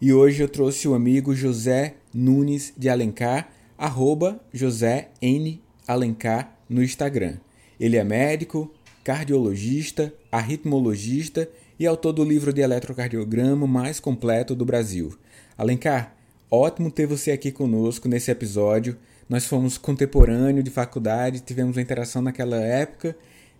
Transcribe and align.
e 0.00 0.12
hoje 0.12 0.42
eu 0.42 0.48
trouxe 0.48 0.86
o 0.86 0.94
amigo 0.94 1.34
José 1.34 1.94
Nunes 2.12 2.72
de 2.76 2.88
Alencar, 2.88 3.50
arroba 3.78 4.38
José 4.52 5.08
N. 5.22 5.62
Alencar 5.88 6.58
no 6.68 6.82
Instagram. 6.82 7.36
Ele 7.80 7.96
é 7.96 8.04
médico, 8.04 8.70
cardiologista, 9.02 10.12
arritmologista 10.30 11.48
e 11.78 11.86
autor 11.86 12.12
do 12.12 12.24
livro 12.24 12.52
de 12.52 12.60
eletrocardiograma 12.60 13.66
mais 13.66 13.98
completo 13.98 14.54
do 14.54 14.64
Brasil. 14.64 15.16
Alencar, 15.56 16.14
ótimo 16.50 16.90
ter 16.90 17.06
você 17.06 17.30
aqui 17.30 17.50
conosco 17.50 18.08
nesse 18.08 18.30
episódio. 18.30 18.96
Nós 19.28 19.46
fomos 19.46 19.78
contemporâneos 19.78 20.64
de 20.64 20.70
faculdade, 20.70 21.40
tivemos 21.40 21.76
uma 21.76 21.82
interação 21.82 22.20
naquela 22.20 22.56
época 22.56 23.16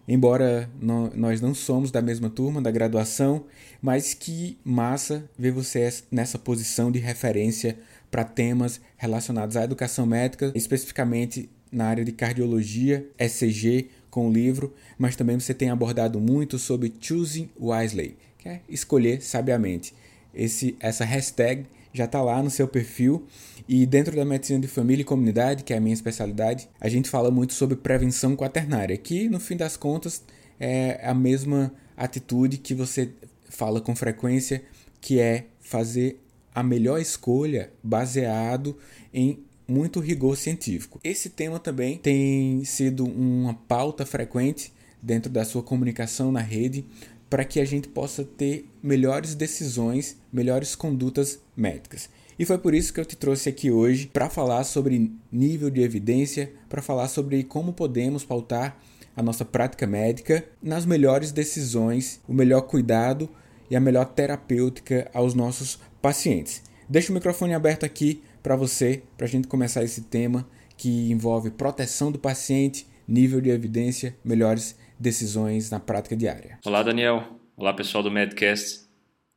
embora 0.08 0.70
nós 1.14 1.40
não 1.40 1.54
somos 1.54 1.90
da 1.90 2.00
mesma 2.00 2.30
turma 2.30 2.60
da 2.60 2.70
graduação, 2.70 3.44
mas 3.80 4.14
que 4.14 4.58
massa 4.64 5.28
ver 5.38 5.52
você 5.52 5.92
nessa 6.10 6.38
posição 6.38 6.90
de 6.90 6.98
referência 6.98 7.78
para 8.10 8.24
temas 8.24 8.80
relacionados 8.96 9.56
à 9.56 9.64
educação 9.64 10.06
médica, 10.06 10.52
especificamente 10.54 11.50
na 11.70 11.86
área 11.86 12.04
de 12.04 12.12
cardiologia, 12.12 13.06
ECG, 13.18 13.90
com 14.10 14.28
o 14.28 14.32
livro, 14.32 14.72
mas 14.96 15.16
também 15.16 15.38
você 15.38 15.52
tem 15.52 15.68
abordado 15.68 16.18
muito 16.18 16.58
sobre 16.58 16.92
choosing 16.98 17.50
wisely, 17.60 18.16
que 18.38 18.48
é 18.48 18.60
escolher 18.68 19.20
sabiamente. 19.20 19.92
Esse, 20.32 20.76
essa 20.80 21.04
hashtag 21.04 21.66
já 21.96 22.04
está 22.04 22.22
lá 22.22 22.42
no 22.42 22.50
seu 22.50 22.68
perfil. 22.68 23.26
E 23.68 23.86
dentro 23.86 24.14
da 24.14 24.24
medicina 24.24 24.60
de 24.60 24.68
família 24.68 25.02
e 25.02 25.04
comunidade, 25.04 25.64
que 25.64 25.72
é 25.72 25.76
a 25.76 25.80
minha 25.80 25.94
especialidade, 25.94 26.68
a 26.80 26.88
gente 26.88 27.08
fala 27.08 27.30
muito 27.30 27.54
sobre 27.54 27.76
prevenção 27.76 28.36
quaternária, 28.36 28.96
que 28.96 29.28
no 29.28 29.40
fim 29.40 29.56
das 29.56 29.76
contas 29.76 30.22
é 30.60 31.00
a 31.02 31.14
mesma 31.14 31.72
atitude 31.96 32.58
que 32.58 32.74
você 32.74 33.10
fala 33.48 33.80
com 33.80 33.96
frequência, 33.96 34.62
que 35.00 35.18
é 35.18 35.46
fazer 35.60 36.20
a 36.54 36.62
melhor 36.62 37.00
escolha 37.00 37.70
baseado 37.82 38.76
em 39.12 39.44
muito 39.68 40.00
rigor 40.00 40.36
científico. 40.36 41.00
Esse 41.02 41.28
tema 41.28 41.58
também 41.58 41.98
tem 41.98 42.64
sido 42.64 43.04
uma 43.04 43.54
pauta 43.54 44.06
frequente 44.06 44.72
dentro 45.02 45.30
da 45.30 45.44
sua 45.44 45.62
comunicação 45.62 46.32
na 46.32 46.40
rede, 46.40 46.84
para 47.28 47.44
que 47.44 47.60
a 47.60 47.64
gente 47.64 47.88
possa 47.88 48.24
ter 48.24 48.68
melhores 48.82 49.34
decisões, 49.34 50.16
melhores 50.32 50.74
condutas 50.74 51.40
médicas. 51.56 52.08
E 52.38 52.44
foi 52.44 52.58
por 52.58 52.74
isso 52.74 52.92
que 52.92 53.00
eu 53.00 53.04
te 53.04 53.16
trouxe 53.16 53.48
aqui 53.48 53.70
hoje 53.70 54.10
para 54.12 54.28
falar 54.28 54.64
sobre 54.64 55.12
nível 55.32 55.70
de 55.70 55.80
evidência, 55.80 56.52
para 56.68 56.82
falar 56.82 57.08
sobre 57.08 57.42
como 57.42 57.72
podemos 57.72 58.24
pautar 58.24 58.78
a 59.16 59.22
nossa 59.22 59.44
prática 59.44 59.86
médica 59.86 60.44
nas 60.62 60.84
melhores 60.84 61.32
decisões, 61.32 62.20
o 62.28 62.34
melhor 62.34 62.62
cuidado 62.62 63.28
e 63.70 63.74
a 63.74 63.80
melhor 63.80 64.04
terapêutica 64.04 65.10
aos 65.14 65.32
nossos 65.32 65.78
pacientes. 66.02 66.62
Deixo 66.88 67.10
o 67.10 67.14
microfone 67.14 67.54
aberto 67.54 67.84
aqui 67.84 68.22
para 68.42 68.54
você, 68.54 69.02
para 69.16 69.26
a 69.26 69.28
gente 69.28 69.48
começar 69.48 69.82
esse 69.82 70.02
tema 70.02 70.46
que 70.76 71.10
envolve 71.10 71.50
proteção 71.50 72.12
do 72.12 72.18
paciente, 72.18 72.86
nível 73.08 73.40
de 73.40 73.48
evidência, 73.48 74.14
melhores 74.22 74.76
decisões 74.98 75.70
na 75.70 75.78
prática 75.78 76.16
diária. 76.16 76.58
Olá, 76.64 76.82
Daniel. 76.82 77.38
Olá, 77.56 77.72
pessoal 77.72 78.02
do 78.02 78.10
Medcast. 78.10 78.86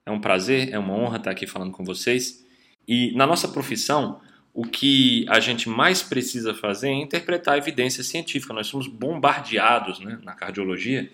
É 0.06 0.12
um 0.12 0.20
prazer, 0.20 0.74
é 0.74 0.80
uma 0.80 0.94
honra 0.94 1.18
estar 1.18 1.31
aqui 1.31 1.46
falando 1.46 1.72
com 1.72 1.84
vocês. 1.84 2.44
E 2.88 3.12
na 3.16 3.28
nossa 3.28 3.47
profissão, 3.47 4.20
o 4.53 4.66
que 4.66 5.25
a 5.30 5.40
gente 5.40 5.70
mais 5.70 6.02
precisa 6.02 6.53
fazer 6.53 6.90
é 6.90 6.94
interpretar 6.94 7.56
a 7.56 7.58
evidência 7.58 8.03
científica. 8.03 8.53
Nós 8.53 8.68
somos 8.68 8.88
bombardeados 8.88 10.00
né, 10.00 10.20
na 10.24 10.34
cardiologia 10.34 11.09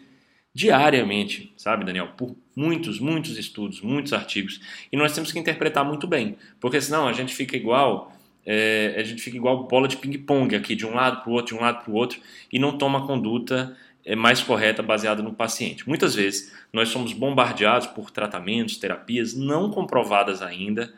diariamente, 0.53 1.53
sabe, 1.57 1.83
Daniel? 1.83 2.13
Por 2.15 2.33
muitos, 2.55 2.99
muitos 2.99 3.37
estudos, 3.37 3.81
muitos 3.81 4.13
artigos. 4.13 4.61
E 4.89 4.95
nós 4.95 5.13
temos 5.13 5.31
que 5.31 5.37
interpretar 5.37 5.83
muito 5.83 6.07
bem, 6.07 6.37
porque 6.61 6.79
senão 6.79 7.07
a 7.07 7.13
gente 7.13 7.35
fica 7.35 7.57
igual. 7.57 8.13
É, 8.47 8.95
a 8.97 9.03
gente 9.03 9.21
fica 9.21 9.35
igual 9.35 9.67
bola 9.67 9.87
de 9.87 9.97
ping-pong 9.97 10.55
aqui, 10.55 10.75
de 10.75 10.85
um 10.85 10.93
lado 10.93 11.21
para 11.21 11.29
o 11.29 11.33
outro, 11.33 11.55
de 11.55 11.59
um 11.59 11.63
lado 11.63 11.83
para 11.83 11.91
o 11.91 11.95
outro, 11.95 12.21
e 12.53 12.59
não 12.59 12.77
toma 12.77 13.05
conduta 13.05 13.75
é 14.05 14.15
mais 14.15 14.41
correta 14.41 14.83
baseada 14.83 15.23
no 15.23 15.33
paciente. 15.33 15.87
Muitas 15.87 16.13
vezes 16.13 16.53
nós 16.71 16.89
somos 16.89 17.11
bombardeados 17.11 17.87
por 17.87 18.11
tratamentos, 18.11 18.77
terapias 18.77 19.33
não 19.33 19.71
comprovadas 19.71 20.43
ainda, 20.43 20.93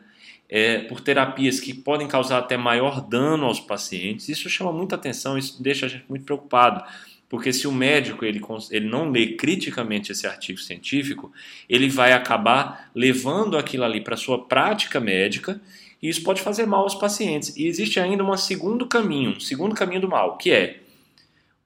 é, 0.49 0.79
por 0.79 0.99
terapias 0.99 1.59
que 1.59 1.73
podem 1.73 2.07
causar 2.07 2.39
até 2.39 2.57
maior 2.57 3.01
dano 3.01 3.45
aos 3.45 3.59
pacientes. 3.59 4.27
Isso 4.27 4.49
chama 4.49 4.73
muita 4.73 4.95
atenção, 4.95 5.37
isso 5.37 5.63
deixa 5.63 5.85
a 5.85 5.89
gente 5.89 6.05
muito 6.09 6.25
preocupado, 6.25 6.83
porque 7.29 7.53
se 7.53 7.67
o 7.67 7.71
médico 7.71 8.25
ele, 8.25 8.41
ele 8.71 8.87
não 8.87 9.09
lê 9.09 9.35
criticamente 9.35 10.11
esse 10.11 10.27
artigo 10.27 10.59
científico, 10.59 11.31
ele 11.69 11.89
vai 11.89 12.11
acabar 12.11 12.89
levando 12.93 13.57
aquilo 13.57 13.83
ali 13.85 14.01
para 14.01 14.15
a 14.15 14.17
sua 14.17 14.45
prática 14.45 14.99
médica 14.99 15.61
e 16.01 16.09
isso 16.09 16.23
pode 16.23 16.41
fazer 16.41 16.65
mal 16.65 16.83
aos 16.83 16.95
pacientes. 16.95 17.55
E 17.55 17.67
existe 17.67 17.99
ainda 17.99 18.23
um 18.23 18.37
segundo 18.37 18.85
caminho, 18.85 19.31
um 19.31 19.39
segundo 19.39 19.75
caminho 19.75 20.01
do 20.01 20.07
mal, 20.07 20.37
que 20.37 20.51
é 20.51 20.81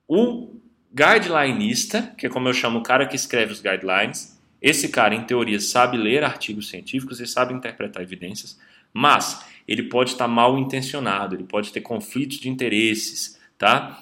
o 0.07 0.60
guidelineista, 0.93 2.13
que 2.17 2.25
é 2.25 2.29
como 2.29 2.47
eu 2.47 2.53
chamo 2.53 2.79
o 2.79 2.83
cara 2.83 3.05
que 3.05 3.15
escreve 3.15 3.53
os 3.53 3.61
guidelines. 3.61 4.39
Esse 4.61 4.89
cara, 4.89 5.15
em 5.15 5.23
teoria, 5.23 5.59
sabe 5.59 5.97
ler 5.97 6.23
artigos 6.23 6.69
científicos 6.69 7.19
e 7.19 7.25
sabe 7.25 7.53
interpretar 7.53 8.03
evidências, 8.03 8.59
mas 8.93 9.45
ele 9.67 9.83
pode 9.83 10.11
estar 10.11 10.27
mal 10.27 10.57
intencionado, 10.57 11.35
ele 11.35 11.43
pode 11.43 11.71
ter 11.71 11.81
conflitos 11.81 12.39
de 12.39 12.49
interesses, 12.49 13.39
tá? 13.57 13.99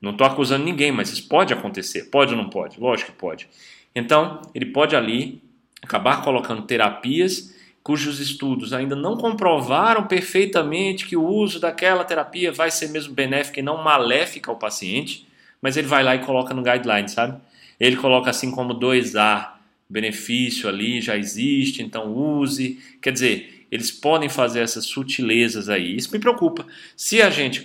Não 0.00 0.10
estou 0.10 0.26
acusando 0.26 0.64
ninguém, 0.64 0.90
mas 0.90 1.10
isso 1.10 1.28
pode 1.28 1.52
acontecer. 1.54 2.10
Pode 2.10 2.34
ou 2.34 2.36
não 2.36 2.50
pode? 2.50 2.80
Lógico 2.80 3.12
que 3.12 3.18
pode. 3.18 3.48
Então, 3.94 4.42
ele 4.54 4.66
pode 4.66 4.96
ali 4.96 5.42
acabar 5.80 6.22
colocando 6.22 6.62
terapias 6.62 7.52
cujos 7.82 8.20
estudos 8.20 8.72
ainda 8.72 8.94
não 8.94 9.16
comprovaram 9.16 10.06
perfeitamente 10.06 11.06
que 11.06 11.16
o 11.16 11.26
uso 11.26 11.58
daquela 11.58 12.04
terapia 12.04 12.52
vai 12.52 12.70
ser 12.70 12.88
mesmo 12.90 13.12
benéfica 13.12 13.58
e 13.58 13.62
não 13.62 13.82
maléfica 13.82 14.50
ao 14.50 14.56
paciente 14.56 15.26
mas 15.62 15.76
ele 15.76 15.86
vai 15.86 16.02
lá 16.02 16.14
e 16.16 16.18
coloca 16.18 16.52
no 16.52 16.62
guideline, 16.62 17.08
sabe? 17.08 17.40
Ele 17.80 17.96
coloca 17.96 18.28
assim 18.28 18.50
como 18.50 18.74
2A, 18.74 19.52
benefício 19.88 20.68
ali 20.68 21.00
já 21.00 21.16
existe, 21.16 21.82
então 21.82 22.12
use. 22.12 22.80
Quer 23.00 23.12
dizer, 23.12 23.66
eles 23.70 23.90
podem 23.90 24.28
fazer 24.28 24.60
essas 24.60 24.84
sutilezas 24.84 25.68
aí. 25.68 25.96
Isso 25.96 26.12
me 26.12 26.18
preocupa. 26.18 26.66
Se 26.96 27.22
a 27.22 27.30
gente 27.30 27.62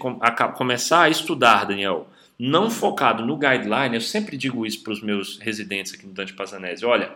começar 0.56 1.03
a 1.03 1.09
estudar, 1.09 1.66
Daniel, 1.66 2.09
não 2.40 2.69
focado 2.69 3.25
no 3.25 3.35
guideline, 3.35 3.96
eu 3.96 4.02
sempre 4.02 4.38
digo 4.38 4.66
isso 4.66 4.84
para 4.84 4.94
os 4.94 5.02
meus 5.02 5.40
residentes 5.40 5.94
aqui 5.94 6.06
no 6.06 6.14
Dante 6.14 6.34
Pazanese, 6.34 6.85
olha, 6.85 7.12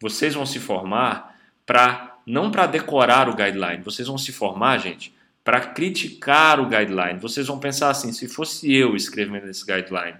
vocês 0.00 0.34
vão 0.34 0.46
se 0.46 0.58
formar 0.58 1.38
para 1.66 2.18
não 2.26 2.50
para 2.50 2.66
decorar 2.66 3.28
o 3.28 3.36
guideline, 3.36 3.82
vocês 3.82 4.08
vão 4.08 4.16
se 4.16 4.32
formar, 4.32 4.78
gente, 4.78 5.12
para 5.44 5.60
criticar 5.60 6.58
o 6.58 6.66
guideline. 6.66 7.20
Vocês 7.20 7.46
vão 7.46 7.58
pensar 7.58 7.90
assim: 7.90 8.10
se 8.12 8.26
fosse 8.26 8.72
eu 8.72 8.96
escrevendo 8.96 9.48
esse 9.48 9.64
guideline, 9.64 10.16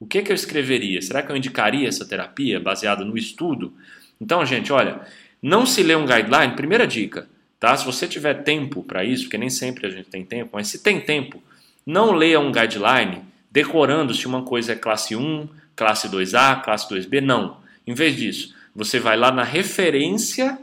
o 0.00 0.06
que, 0.06 0.22
que 0.22 0.32
eu 0.32 0.34
escreveria? 0.34 1.00
Será 1.02 1.22
que 1.22 1.30
eu 1.30 1.36
indicaria 1.36 1.86
essa 1.86 2.06
terapia 2.06 2.58
baseada 2.58 3.04
no 3.04 3.16
estudo? 3.16 3.74
Então, 4.20 4.44
gente, 4.46 4.72
olha, 4.72 5.02
não 5.40 5.66
se 5.66 5.82
lê 5.82 5.94
um 5.94 6.06
guideline, 6.06 6.56
primeira 6.56 6.86
dica, 6.86 7.28
tá? 7.60 7.76
Se 7.76 7.84
você 7.84 8.08
tiver 8.08 8.42
tempo 8.42 8.82
para 8.82 9.04
isso, 9.04 9.24
porque 9.24 9.38
nem 9.38 9.50
sempre 9.50 9.86
a 9.86 9.90
gente 9.90 10.08
tem 10.08 10.24
tempo, 10.24 10.50
mas 10.54 10.68
se 10.68 10.82
tem 10.82 11.00
tempo, 11.00 11.42
não 11.84 12.12
leia 12.12 12.40
um 12.40 12.50
guideline 12.50 13.22
decorando 13.50 14.14
se 14.14 14.26
uma 14.26 14.42
coisa 14.42 14.72
é 14.72 14.76
classe 14.76 15.14
1, 15.14 15.48
classe 15.76 16.08
2A, 16.08 16.62
classe 16.62 16.88
2B, 16.88 17.20
não. 17.20 17.58
Em 17.86 17.92
vez 17.92 18.16
disso, 18.16 18.54
você 18.74 18.98
vai 18.98 19.16
lá 19.16 19.30
na 19.30 19.44
referência 19.44 20.58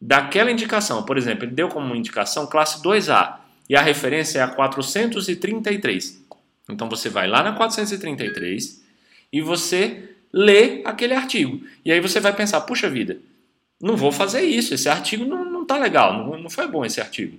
daquela 0.00 0.50
indicação. 0.50 1.02
Por 1.02 1.18
exemplo, 1.18 1.44
ele 1.44 1.52
deu 1.52 1.68
como 1.68 1.96
indicação 1.96 2.46
classe 2.46 2.80
2A 2.82 3.37
e 3.68 3.76
a 3.76 3.82
referência 3.82 4.38
é 4.38 4.42
a 4.42 4.48
433. 4.48 6.24
Então 6.68 6.88
você 6.88 7.08
vai 7.08 7.26
lá 7.26 7.42
na 7.42 7.52
433 7.52 8.82
e 9.32 9.40
você 9.40 10.10
lê 10.32 10.82
aquele 10.84 11.14
artigo. 11.14 11.60
E 11.84 11.92
aí 11.92 12.00
você 12.00 12.20
vai 12.20 12.34
pensar: 12.34 12.60
puxa 12.62 12.88
vida, 12.88 13.18
não 13.80 13.96
vou 13.96 14.12
fazer 14.12 14.42
isso, 14.42 14.74
esse 14.74 14.88
artigo 14.88 15.24
não, 15.24 15.44
não 15.44 15.64
tá 15.64 15.76
legal, 15.78 16.12
não, 16.14 16.38
não 16.38 16.50
foi 16.50 16.66
bom 16.66 16.84
esse 16.84 17.00
artigo. 17.00 17.38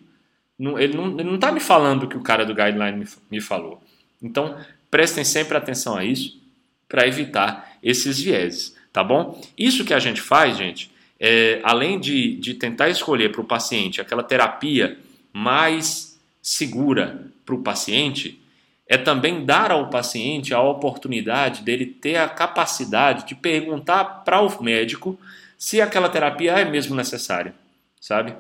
Não, 0.57 0.77
ele 0.77 0.95
não 0.97 1.35
está 1.35 1.51
me 1.51 1.59
falando 1.59 2.03
o 2.03 2.07
que 2.07 2.17
o 2.17 2.21
cara 2.21 2.45
do 2.45 2.53
guideline 2.53 2.97
me, 2.97 3.05
me 3.31 3.41
falou. 3.41 3.81
Então 4.21 4.57
prestem 4.91 5.23
sempre 5.23 5.55
atenção 5.57 5.95
a 5.95 6.03
isso 6.03 6.39
para 6.87 7.07
evitar 7.07 7.77
esses 7.81 8.19
vieses, 8.19 8.75
tá 8.91 9.03
bom? 9.03 9.39
Isso 9.57 9.85
que 9.85 9.93
a 9.93 9.99
gente 9.99 10.19
faz, 10.19 10.57
gente, 10.57 10.91
é, 11.19 11.59
além 11.63 11.99
de, 11.99 12.35
de 12.35 12.55
tentar 12.55 12.89
escolher 12.89 13.31
para 13.31 13.41
o 13.41 13.45
paciente 13.45 14.01
aquela 14.01 14.23
terapia 14.23 14.97
mais 15.31 16.08
segura 16.41 17.27
para 17.45 17.55
o 17.55 17.61
paciente, 17.61 18.41
é 18.87 18.97
também 18.97 19.45
dar 19.45 19.71
ao 19.71 19.89
paciente 19.89 20.53
a 20.53 20.61
oportunidade 20.61 21.61
dele 21.61 21.85
ter 21.85 22.15
a 22.17 22.27
capacidade 22.27 23.27
de 23.27 23.35
perguntar 23.35 24.03
para 24.25 24.41
o 24.41 24.63
médico 24.63 25.19
se 25.57 25.79
aquela 25.79 26.09
terapia 26.09 26.53
é 26.53 26.65
mesmo 26.65 26.95
necessária, 26.95 27.53
sabe? 28.01 28.33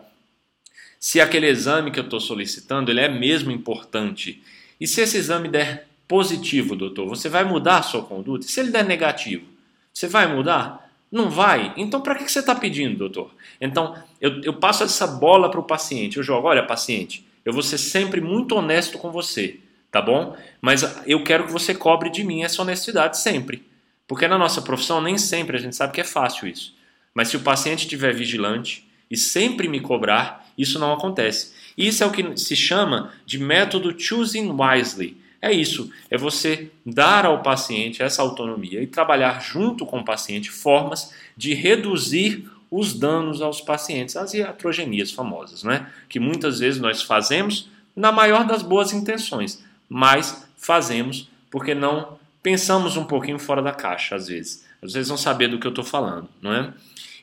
Se 0.99 1.21
aquele 1.21 1.47
exame 1.47 1.91
que 1.91 1.99
eu 1.99 2.03
estou 2.03 2.19
solicitando 2.19 2.89
ele 2.89 3.01
é 3.01 3.07
mesmo 3.07 3.51
importante. 3.51 4.41
E 4.79 4.87
se 4.87 5.01
esse 5.01 5.17
exame 5.17 5.47
der 5.47 5.87
positivo, 6.07 6.75
doutor, 6.75 7.07
você 7.07 7.29
vai 7.29 7.43
mudar 7.43 7.77
a 7.77 7.83
sua 7.83 8.03
conduta? 8.03 8.45
E 8.45 8.49
se 8.49 8.59
ele 8.59 8.71
der 8.71 8.83
negativo, 8.83 9.45
você 9.93 10.07
vai 10.07 10.33
mudar? 10.33 10.89
Não 11.11 11.29
vai? 11.29 11.73
Então, 11.77 12.01
para 12.01 12.15
que 12.15 12.29
você 12.29 12.39
está 12.39 12.55
pedindo, 12.55 12.97
doutor? 12.97 13.31
Então, 13.59 13.95
eu, 14.19 14.41
eu 14.41 14.53
passo 14.53 14.83
essa 14.83 15.07
bola 15.07 15.49
para 15.49 15.59
o 15.59 15.63
paciente. 15.63 16.17
Eu 16.17 16.23
jogo: 16.23 16.47
olha, 16.47 16.63
paciente, 16.63 17.25
eu 17.49 17.53
vou 17.53 17.63
ser 17.63 17.77
sempre 17.77 18.21
muito 18.21 18.55
honesto 18.55 18.97
com 18.97 19.11
você, 19.11 19.59
tá 19.91 20.01
bom? 20.01 20.37
Mas 20.61 20.83
eu 21.05 21.23
quero 21.23 21.47
que 21.47 21.51
você 21.51 21.73
cobre 21.73 22.09
de 22.09 22.23
mim 22.23 22.43
essa 22.43 22.61
honestidade 22.61 23.17
sempre. 23.17 23.67
Porque 24.07 24.27
na 24.27 24.37
nossa 24.37 24.61
profissão, 24.61 25.01
nem 25.01 25.17
sempre 25.17 25.57
a 25.57 25.59
gente 25.59 25.75
sabe 25.75 25.93
que 25.93 26.01
é 26.01 26.03
fácil 26.03 26.47
isso. 26.47 26.75
Mas 27.13 27.29
se 27.29 27.37
o 27.37 27.41
paciente 27.41 27.81
estiver 27.81 28.13
vigilante 28.13 28.87
e 29.09 29.17
sempre 29.17 29.67
me 29.67 29.79
cobrar, 29.79 30.47
isso 30.57 30.77
não 30.77 30.93
acontece. 30.93 31.53
Isso 31.77 32.03
é 32.03 32.07
o 32.07 32.11
que 32.11 32.37
se 32.37 32.55
chama 32.55 33.11
de 33.25 33.39
método 33.39 33.99
choosing 33.99 34.51
wisely. 34.51 35.17
É 35.41 35.51
isso, 35.51 35.89
é 36.09 36.17
você 36.17 36.69
dar 36.85 37.25
ao 37.25 37.41
paciente 37.41 38.03
essa 38.03 38.21
autonomia 38.21 38.81
e 38.81 38.87
trabalhar 38.87 39.41
junto 39.41 39.85
com 39.85 39.99
o 39.99 40.05
paciente 40.05 40.51
formas 40.51 41.13
de 41.37 41.53
reduzir 41.53 42.49
os 42.71 42.93
danos 42.93 43.41
aos 43.41 43.61
pacientes, 43.61 44.15
as 44.15 44.33
iatrogenias 44.33 45.11
famosas, 45.11 45.63
né? 45.63 45.89
que 46.07 46.19
muitas 46.19 46.59
vezes 46.59 46.79
nós 46.79 47.01
fazemos 47.01 47.69
na 47.95 48.11
maior 48.11 48.45
das 48.45 48.61
boas 48.61 48.93
intenções, 48.93 49.63
mas 49.87 50.47
fazemos 50.55 51.29
porque 51.49 51.73
não 51.73 52.19
pensamos 52.43 52.95
um 52.95 53.03
pouquinho 53.03 53.39
fora 53.39 53.61
da 53.61 53.71
caixa, 53.71 54.15
às 54.15 54.27
vezes. 54.27 54.65
Vocês 54.81 55.07
vão 55.07 55.17
saber 55.17 55.47
do 55.47 55.59
que 55.59 55.67
eu 55.67 55.71
estou 55.71 55.83
falando, 55.83 56.29
não 56.41 56.53
é? 56.53 56.73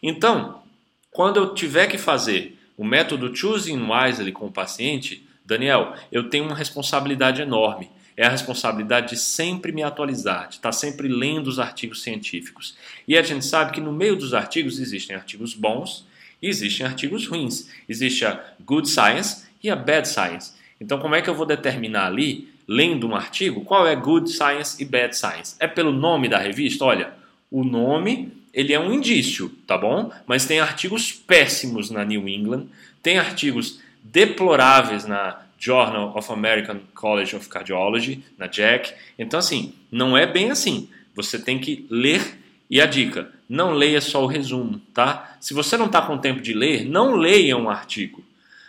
Então, 0.03 0.63
quando 1.11 1.39
eu 1.39 1.55
tiver 1.55 1.87
que 1.87 1.97
fazer 1.97 2.59
o 2.77 2.85
método 2.85 3.35
Choosing 3.35 3.89
Wisely 3.91 4.33
com 4.33 4.47
o 4.47 4.53
paciente, 4.53 5.27
Daniel, 5.45 5.95
eu 6.13 6.29
tenho 6.29 6.45
uma 6.45 6.55
responsabilidade 6.55 7.41
enorme 7.41 7.89
é 8.17 8.27
a 8.27 8.31
responsabilidade 8.31 9.11
de 9.11 9.17
sempre 9.17 9.73
me 9.73 9.83
atualizar, 9.83 10.49
de 10.49 10.55
estar 10.55 10.73
sempre 10.73 11.07
lendo 11.07 11.49
os 11.49 11.59
artigos 11.59 12.03
científicos. 12.03 12.77
E 13.07 13.17
a 13.17 13.23
gente 13.23 13.45
sabe 13.45 13.73
que 13.73 13.81
no 13.81 13.93
meio 13.93 14.17
dos 14.17 14.33
artigos 14.33 14.79
existem 14.79 15.15
artigos 15.15 15.53
bons 15.53 16.07
e 16.41 16.49
existem 16.49 16.87
artigos 16.87 17.27
ruins. 17.27 17.69
Existe 17.89 18.25
a 18.25 18.43
good 18.65 18.89
science 18.89 19.45
e 19.63 19.69
a 19.69 19.77
bad 19.77 20.09
science. 20.09 20.55
Então, 20.81 20.99
como 20.99 21.15
é 21.15 21.21
que 21.21 21.29
eu 21.29 21.35
vou 21.35 21.47
determinar 21.47 22.07
ali, 22.07 22.49
lendo 22.67 23.07
um 23.07 23.15
artigo, 23.15 23.63
qual 23.63 23.87
é 23.87 23.95
good 23.95 24.31
science 24.31 24.83
e 24.83 24.85
bad 24.87 25.17
science? 25.17 25.55
É 25.61 25.67
pelo 25.67 25.93
nome 25.93 26.29
da 26.29 26.39
revista? 26.39 26.85
Olha, 26.85 27.13
o 27.51 27.63
nome 27.65 28.33
ele 28.53 28.73
é 28.73 28.81
um 28.81 28.93
indício, 28.93 29.51
tá 29.67 29.77
bom? 29.77 30.11
Mas 30.27 30.47
tem 30.47 30.61
artigos 30.61 31.13
péssimos 31.13 31.91
na 31.91 32.05
New 32.05 32.27
England, 32.27 32.67
tem 33.03 33.19
artigos 33.19 33.81
deploráveis 34.03 35.05
na 35.05 35.46
Journal 35.59 36.13
of 36.17 36.31
American 36.33 36.81
College 36.95 37.37
of 37.37 37.49
Cardiology, 37.49 38.23
na 38.39 38.47
JACC. 38.47 38.95
Então, 39.19 39.39
assim, 39.39 39.75
não 39.91 40.17
é 40.17 40.27
bem 40.27 40.51
assim. 40.51 40.89
Você 41.15 41.39
tem 41.39 41.59
que 41.59 41.87
ler 41.91 42.39
e 42.69 42.81
a 42.81 42.87
dica, 42.87 43.31
não 43.49 43.73
leia 43.73 44.01
só 44.01 44.25
o 44.25 44.27
resumo, 44.27 44.81
tá? 44.93 45.37
Se 45.41 45.55
você 45.55 45.77
não 45.77 45.87
está 45.87 46.03
com 46.03 46.19
tempo 46.19 46.41
de 46.41 46.53
ler, 46.53 46.85
não 46.85 47.15
leia 47.15 47.57
um 47.57 47.71
artigo. 47.71 48.25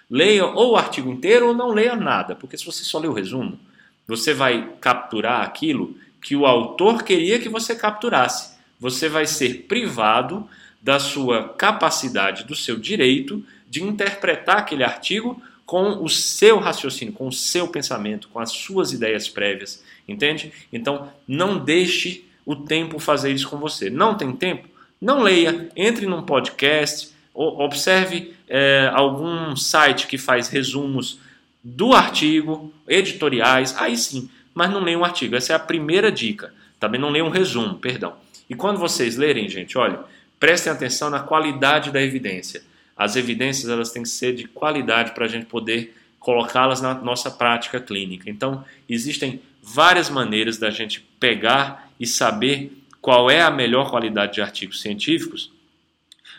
Leia 0.10 0.46
ou 0.46 0.74
o 0.74 0.78
artigo 0.78 1.12
inteiro 1.12 1.48
ou 1.48 1.54
não 1.54 1.72
leia 1.72 1.96
nada, 1.96 2.36
porque 2.36 2.58
se 2.58 2.66
você 2.66 2.84
só 2.84 3.00
ler 3.00 3.10
o 3.10 3.14
resumo, 3.14 3.60
você 4.08 4.34
vai 4.34 4.74
capturar 4.80 5.42
aquilo 5.42 5.98
que 6.22 6.36
o 6.36 6.46
autor 6.46 7.04
queria 7.04 7.40
que 7.40 7.50
você 7.50 7.76
capturasse. 7.76 8.56
Você 8.80 9.10
vai 9.10 9.26
ser 9.26 9.66
privado 9.68 10.48
da 10.82 11.00
sua 11.00 11.50
capacidade, 11.50 12.46
do 12.46 12.56
seu 12.56 12.78
direito 12.78 13.44
de 13.68 13.84
interpretar 13.84 14.60
aquele 14.60 14.84
artigo 14.84 15.42
com 15.68 16.02
o 16.02 16.08
seu 16.08 16.60
raciocínio, 16.60 17.14
com 17.14 17.28
o 17.28 17.32
seu 17.32 17.68
pensamento, 17.68 18.30
com 18.30 18.40
as 18.40 18.54
suas 18.54 18.94
ideias 18.94 19.28
prévias, 19.28 19.84
entende? 20.08 20.54
Então, 20.72 21.12
não 21.28 21.60
deixe 21.60 22.24
o 22.46 22.56
tempo 22.56 23.00
fazer 23.00 23.34
isso 23.34 23.50
com 23.50 23.58
você. 23.58 23.90
Não 23.90 24.16
tem 24.16 24.32
tempo? 24.32 24.70
Não 25.00 25.22
leia, 25.22 25.70
entre 25.76 26.06
num 26.06 26.24
podcast, 26.24 27.10
observe 27.34 28.34
é, 28.48 28.90
algum 28.94 29.58
site 29.58 30.08
que 30.08 30.18
faz 30.18 30.48
resumos 30.48 31.20
do 31.62 31.94
artigo, 31.94 32.74
editoriais, 32.88 33.76
aí 33.78 33.98
sim, 33.98 34.30
mas 34.54 34.72
não 34.72 34.82
leia 34.82 34.98
um 34.98 35.04
artigo. 35.04 35.36
Essa 35.36 35.52
é 35.52 35.56
a 35.58 35.60
primeira 35.60 36.10
dica. 36.10 36.54
Também 36.80 37.00
não 37.00 37.10
leia 37.10 37.26
um 37.26 37.30
resumo, 37.30 37.76
perdão. 37.78 38.14
E 38.50 38.56
quando 38.56 38.80
vocês 38.80 39.18
lerem, 39.18 39.50
gente, 39.50 39.78
olha, 39.78 40.00
prestem 40.40 40.72
atenção 40.72 41.10
na 41.10 41.20
qualidade 41.20 41.92
da 41.92 42.02
evidência 42.02 42.64
as 42.98 43.16
evidências 43.16 43.70
elas 43.70 43.92
têm 43.92 44.04
que 44.04 44.10
ser 44.10 44.34
de 44.34 44.48
qualidade 44.48 45.12
para 45.12 45.26
a 45.26 45.28
gente 45.28 45.46
poder 45.46 45.96
colocá-las 46.20 46.82
na 46.82 46.94
nossa 46.94 47.30
prática 47.30 47.80
clínica. 47.80 48.30
Então, 48.30 48.66
existem 48.90 49.42
várias 49.62 50.10
maneiras 50.10 50.58
da 50.58 50.70
gente 50.70 51.02
pegar 51.20 51.90
e 52.00 52.08
saber 52.08 52.72
qual 53.00 53.30
é 53.30 53.42
a 53.42 53.52
melhor 53.52 53.90
qualidade 53.90 54.34
de 54.34 54.42
artigos 54.42 54.82
científicos, 54.82 55.52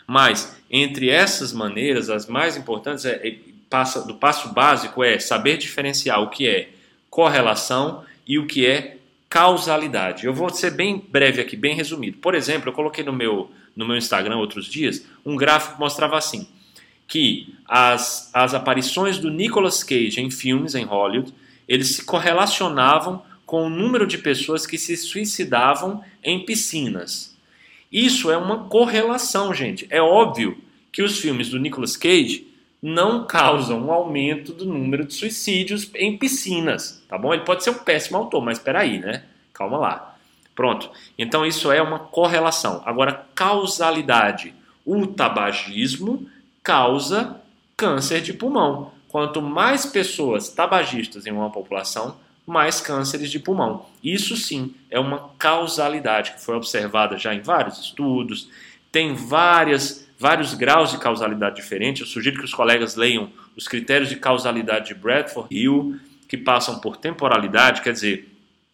mas 0.05 0.59
entre 0.69 1.09
essas 1.09 1.53
maneiras, 1.53 2.09
as 2.09 2.27
mais 2.27 2.57
importantes 2.57 3.05
é, 3.05 3.27
é 3.27 3.37
passa, 3.69 4.05
do 4.05 4.15
passo 4.15 4.53
básico 4.53 5.03
é 5.03 5.17
saber 5.19 5.57
diferenciar 5.57 6.21
o 6.21 6.29
que 6.29 6.47
é 6.47 6.69
correlação 7.09 8.03
e 8.27 8.37
o 8.37 8.45
que 8.45 8.65
é 8.65 8.98
causalidade. 9.29 10.25
Eu 10.25 10.33
vou 10.33 10.49
ser 10.49 10.71
bem 10.71 10.97
breve 10.97 11.39
aqui, 11.39 11.55
bem 11.55 11.75
resumido. 11.75 12.17
Por 12.17 12.33
exemplo, 12.33 12.69
eu 12.69 12.73
coloquei 12.73 13.03
no 13.03 13.13
meu 13.13 13.51
no 13.75 13.87
meu 13.87 13.95
Instagram 13.95 14.35
outros 14.35 14.65
dias, 14.65 15.05
um 15.25 15.37
gráfico 15.37 15.75
que 15.75 15.79
mostrava 15.79 16.17
assim, 16.17 16.45
que 17.07 17.55
as, 17.65 18.29
as 18.33 18.53
aparições 18.53 19.17
do 19.17 19.31
Nicolas 19.31 19.83
Cage 19.85 20.19
em 20.19 20.29
filmes 20.29 20.75
em 20.75 20.83
Hollywood, 20.83 21.33
eles 21.65 21.95
se 21.95 22.03
correlacionavam 22.03 23.23
com 23.45 23.65
o 23.65 23.69
número 23.69 24.05
de 24.05 24.17
pessoas 24.17 24.67
que 24.67 24.77
se 24.77 24.97
suicidavam 24.97 26.03
em 26.21 26.43
piscinas. 26.43 27.37
Isso 27.89 28.29
é 28.29 28.35
uma 28.35 28.65
correlação, 28.65 29.53
gente. 29.53 29.87
É 29.89 30.01
óbvio 30.01 30.57
que 30.91 31.01
os 31.01 31.17
filmes 31.17 31.49
do 31.49 31.57
Nicolas 31.57 31.95
Cage 31.95 32.48
não 32.81 33.25
causam 33.25 33.85
um 33.85 33.91
aumento 33.91 34.53
do 34.53 34.65
número 34.65 35.05
de 35.05 35.13
suicídios 35.13 35.89
em 35.95 36.17
piscinas, 36.17 37.03
tá 37.07 37.17
bom? 37.17 37.33
Ele 37.33 37.43
pode 37.43 37.63
ser 37.63 37.71
um 37.71 37.79
péssimo 37.79 38.17
autor, 38.17 38.41
mas 38.41 38.57
espera 38.57 38.79
aí, 38.79 38.99
né? 38.99 39.23
Calma 39.53 39.77
lá. 39.77 40.15
Pronto. 40.55 40.89
Então 41.17 41.45
isso 41.45 41.71
é 41.71 41.81
uma 41.81 41.99
correlação. 41.99 42.81
Agora, 42.85 43.25
causalidade. 43.35 44.53
O 44.85 45.07
tabagismo 45.07 46.27
causa 46.63 47.39
câncer 47.77 48.21
de 48.21 48.33
pulmão. 48.33 48.91
Quanto 49.07 49.41
mais 49.41 49.85
pessoas 49.85 50.49
tabagistas 50.49 51.25
em 51.25 51.31
uma 51.31 51.49
população, 51.49 52.17
mais 52.45 52.81
cânceres 52.81 53.31
de 53.31 53.39
pulmão. 53.39 53.85
Isso 54.03 54.35
sim 54.35 54.73
é 54.89 54.99
uma 54.99 55.29
causalidade 55.37 56.31
que 56.33 56.41
foi 56.41 56.55
observada 56.55 57.17
já 57.17 57.33
em 57.33 57.41
vários 57.41 57.79
estudos. 57.79 58.49
Tem 58.91 59.13
várias, 59.13 60.08
vários 60.19 60.53
graus 60.53 60.91
de 60.91 60.97
causalidade 60.97 61.55
diferentes. 61.55 62.01
Eu 62.01 62.07
sugiro 62.07 62.37
que 62.37 62.45
os 62.45 62.53
colegas 62.53 62.95
leiam 62.95 63.31
os 63.55 63.67
critérios 63.67 64.09
de 64.09 64.17
causalidade 64.17 64.87
de 64.87 64.93
Bradford 64.93 65.47
Hill, 65.49 65.97
que 66.27 66.37
passam 66.37 66.79
por 66.79 66.97
temporalidade, 66.97 67.81
quer 67.81 67.93
dizer, 67.93 68.29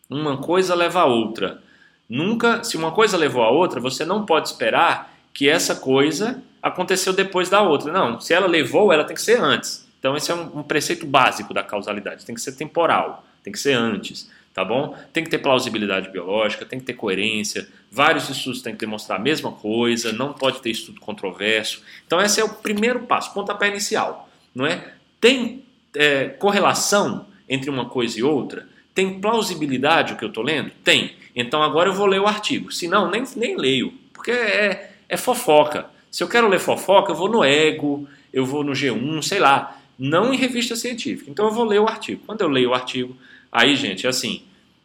uma 0.10 0.38
coisa 0.38 0.74
leva 0.74 1.02
a 1.02 1.06
outra. 1.06 1.62
Nunca, 2.10 2.64
se 2.64 2.76
uma 2.76 2.92
coisa 2.92 3.16
levou 3.16 3.44
a 3.44 3.50
outra, 3.50 3.80
você 3.80 4.04
não 4.04 4.26
pode 4.26 4.50
esperar 4.50 5.14
que 5.34 5.48
essa 5.48 5.76
coisa 5.76 6.44
aconteceu 6.62 7.14
depois 7.14 7.50
da 7.50 7.62
outra. 7.62 7.92
Não, 7.92 8.20
se 8.20 8.34
ela 8.34 8.48
levou, 8.48 8.92
ela 8.92 9.04
tem 9.04 9.16
que 9.16 9.22
ser 9.22 9.40
antes. 9.40 9.88
Então 10.00 10.18
esse 10.18 10.32
é 10.32 10.36
um, 10.36 10.60
um 10.60 10.64
preceito 10.64 11.06
básico 11.06 11.54
da 11.54 11.64
causalidade. 11.64 12.26
Tem 12.26 12.36
que 12.36 12.42
ser 12.42 12.54
temporal, 12.54 13.26
tem 13.44 13.54
que 13.54 13.60
ser 13.60 13.74
antes, 13.74 14.30
tá 14.56 14.64
bom? 14.64 14.98
Tem 15.12 15.22
que 15.22 15.30
ter 15.30 15.40
plausibilidade 15.40 16.10
biológica, 16.10 16.66
tem 16.66 16.80
que 16.80 16.86
ter 16.86 16.94
coerência. 16.94 17.68
Vários 17.92 18.30
estudos 18.30 18.62
têm 18.62 18.74
que 18.74 18.80
demonstrar 18.80 19.20
a 19.20 19.22
mesma 19.22 19.52
coisa. 19.52 20.14
Não 20.14 20.32
pode 20.32 20.62
ter 20.62 20.72
estudo 20.72 21.02
controverso. 21.02 21.84
Então 22.08 22.22
esse 22.22 22.40
é 22.40 22.44
o 22.44 22.48
primeiro 22.48 23.02
passo, 23.02 23.34
pontapé 23.34 23.68
inicial, 23.68 24.30
não 24.56 24.66
é? 24.66 24.94
Tem 25.20 25.62
é, 25.94 26.30
correlação 26.30 27.28
entre 27.50 27.70
uma 27.70 27.90
coisa 27.90 28.18
e 28.18 28.24
outra? 28.24 28.66
Tem 28.94 29.20
plausibilidade 29.20 30.14
o 30.14 30.16
que 30.16 30.24
eu 30.24 30.30
estou 30.30 30.42
lendo? 30.44 30.72
Tem. 30.86 31.18
Então 31.36 31.62
agora 31.62 31.90
eu 31.90 31.94
vou 31.94 32.06
ler 32.06 32.22
o 32.22 32.28
artigo. 32.28 32.72
Se 32.72 32.88
não, 32.88 33.12
nem, 33.12 33.26
nem 33.36 33.58
leio, 33.58 33.94
porque 34.14 34.32
é, 34.32 34.92
é 35.10 35.18
fofoca. 35.18 35.88
Se 36.10 36.24
eu 36.24 36.30
quero 36.30 36.48
ler 36.48 36.62
fofoca, 36.62 37.12
eu 37.12 37.16
vou 37.16 37.28
no 37.28 37.44
Ego, 37.44 38.08
eu 38.32 38.46
vou 38.46 38.64
no 38.64 38.72
G1, 38.72 39.22
sei 39.22 39.40
lá. 39.40 39.78
Não 40.00 40.34
em 40.34 40.38
revista 40.38 40.78
científica. 40.78 41.30
Então 41.30 41.46
eu 41.46 41.52
vou 41.52 41.66
ler 41.66 41.82
o 41.82 41.88
artigo. 41.90 42.22
Quando 42.26 42.40
eu 42.40 42.48
leio 42.48 42.70
o 42.70 42.74
artigo, 42.74 43.18
aí, 43.56 43.76
gente, 43.76 44.06
é 44.06 44.10
assim, 44.10 44.44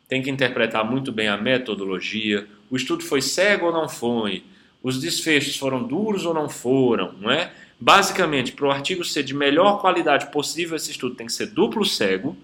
tem 0.08 0.22
que 0.22 0.30
interpretar 0.30 0.84
muito 0.84 1.10
bem 1.12 1.28
a 1.28 1.36
metodologia. 1.36 2.46
O 2.70 2.76
estudo 2.76 3.04
foi 3.04 3.20
cego 3.20 3.66
ou 3.66 3.72
não 3.72 3.88
foi? 3.88 4.42
os 4.82 5.00
desfechos 5.00 5.56
foram 5.56 5.82
duros 5.82 6.24
ou 6.24 6.32
não 6.32 6.48
foram, 6.48 7.12
não 7.20 7.30
é? 7.30 7.52
Basicamente, 7.78 8.52
para 8.52 8.66
o 8.66 8.70
artigo 8.70 9.04
ser 9.04 9.22
de 9.22 9.34
melhor 9.34 9.80
qualidade 9.80 10.30
possível, 10.30 10.76
esse 10.76 10.90
estudo 10.90 11.14
tem 11.14 11.26
que 11.26 11.32
ser 11.32 11.46
duplo 11.46 11.84
cego, 11.84 12.36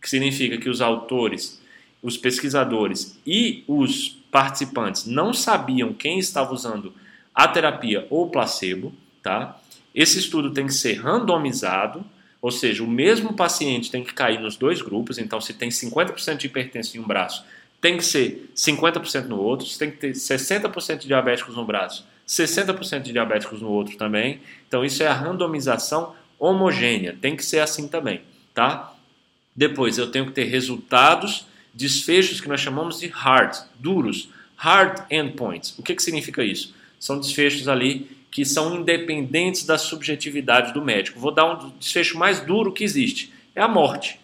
que 0.00 0.08
significa 0.08 0.58
que 0.58 0.68
os 0.68 0.80
autores, 0.80 1.62
os 2.02 2.16
pesquisadores 2.16 3.18
e 3.26 3.62
os 3.68 4.08
participantes 4.30 5.06
não 5.06 5.32
sabiam 5.32 5.92
quem 5.92 6.18
estava 6.18 6.52
usando 6.52 6.92
a 7.34 7.46
terapia 7.46 8.06
ou 8.10 8.28
placebo, 8.28 8.92
tá? 9.22 9.58
Esse 9.94 10.18
estudo 10.18 10.50
tem 10.50 10.66
que 10.66 10.74
ser 10.74 10.94
randomizado, 10.94 12.04
ou 12.42 12.50
seja, 12.50 12.82
o 12.82 12.88
mesmo 12.88 13.34
paciente 13.34 13.88
tem 13.88 14.02
que 14.02 14.12
cair 14.12 14.40
nos 14.40 14.56
dois 14.56 14.82
grupos, 14.82 15.16
então 15.16 15.40
se 15.40 15.54
tem 15.54 15.68
50% 15.68 16.38
de 16.38 16.46
hipertensão 16.48 17.00
em 17.00 17.04
um 17.04 17.06
braço, 17.06 17.44
tem 17.80 17.96
que 17.96 18.04
ser 18.04 18.50
50% 18.56 19.26
no 19.26 19.40
outro, 19.40 19.64
se 19.64 19.78
tem 19.78 19.92
que 19.92 19.96
ter 19.96 20.10
60% 20.10 20.98
de 20.98 21.06
diabéticos 21.06 21.54
no 21.54 21.64
braço, 21.64 22.04
60% 22.26 23.02
de 23.02 23.12
diabéticos 23.12 23.62
no 23.62 23.68
outro 23.68 23.96
também. 23.96 24.40
Então 24.66 24.84
isso 24.84 25.04
é 25.04 25.06
a 25.06 25.14
randomização 25.14 26.14
homogênea, 26.36 27.16
tem 27.20 27.36
que 27.36 27.44
ser 27.44 27.60
assim 27.60 27.86
também, 27.86 28.22
tá? 28.52 28.92
Depois 29.54 29.96
eu 29.96 30.10
tenho 30.10 30.26
que 30.26 30.32
ter 30.32 30.44
resultados, 30.44 31.46
desfechos 31.72 32.40
que 32.40 32.48
nós 32.48 32.60
chamamos 32.60 32.98
de 32.98 33.06
hard, 33.06 33.56
duros, 33.78 34.30
hard 34.56 35.04
endpoints. 35.10 35.78
O 35.78 35.82
que, 35.82 35.94
que 35.94 36.02
significa 36.02 36.42
isso? 36.42 36.74
São 36.98 37.20
desfechos 37.20 37.68
ali 37.68 38.10
que 38.32 38.46
são 38.46 38.74
independentes 38.74 39.64
da 39.66 39.76
subjetividade 39.76 40.72
do 40.72 40.82
médico. 40.82 41.20
Vou 41.20 41.30
dar 41.30 41.44
um 41.44 41.68
desfecho 41.78 42.18
mais 42.18 42.40
duro 42.40 42.72
que 42.72 42.82
existe: 42.82 43.32
é 43.54 43.60
a 43.60 43.68
morte. 43.68 44.18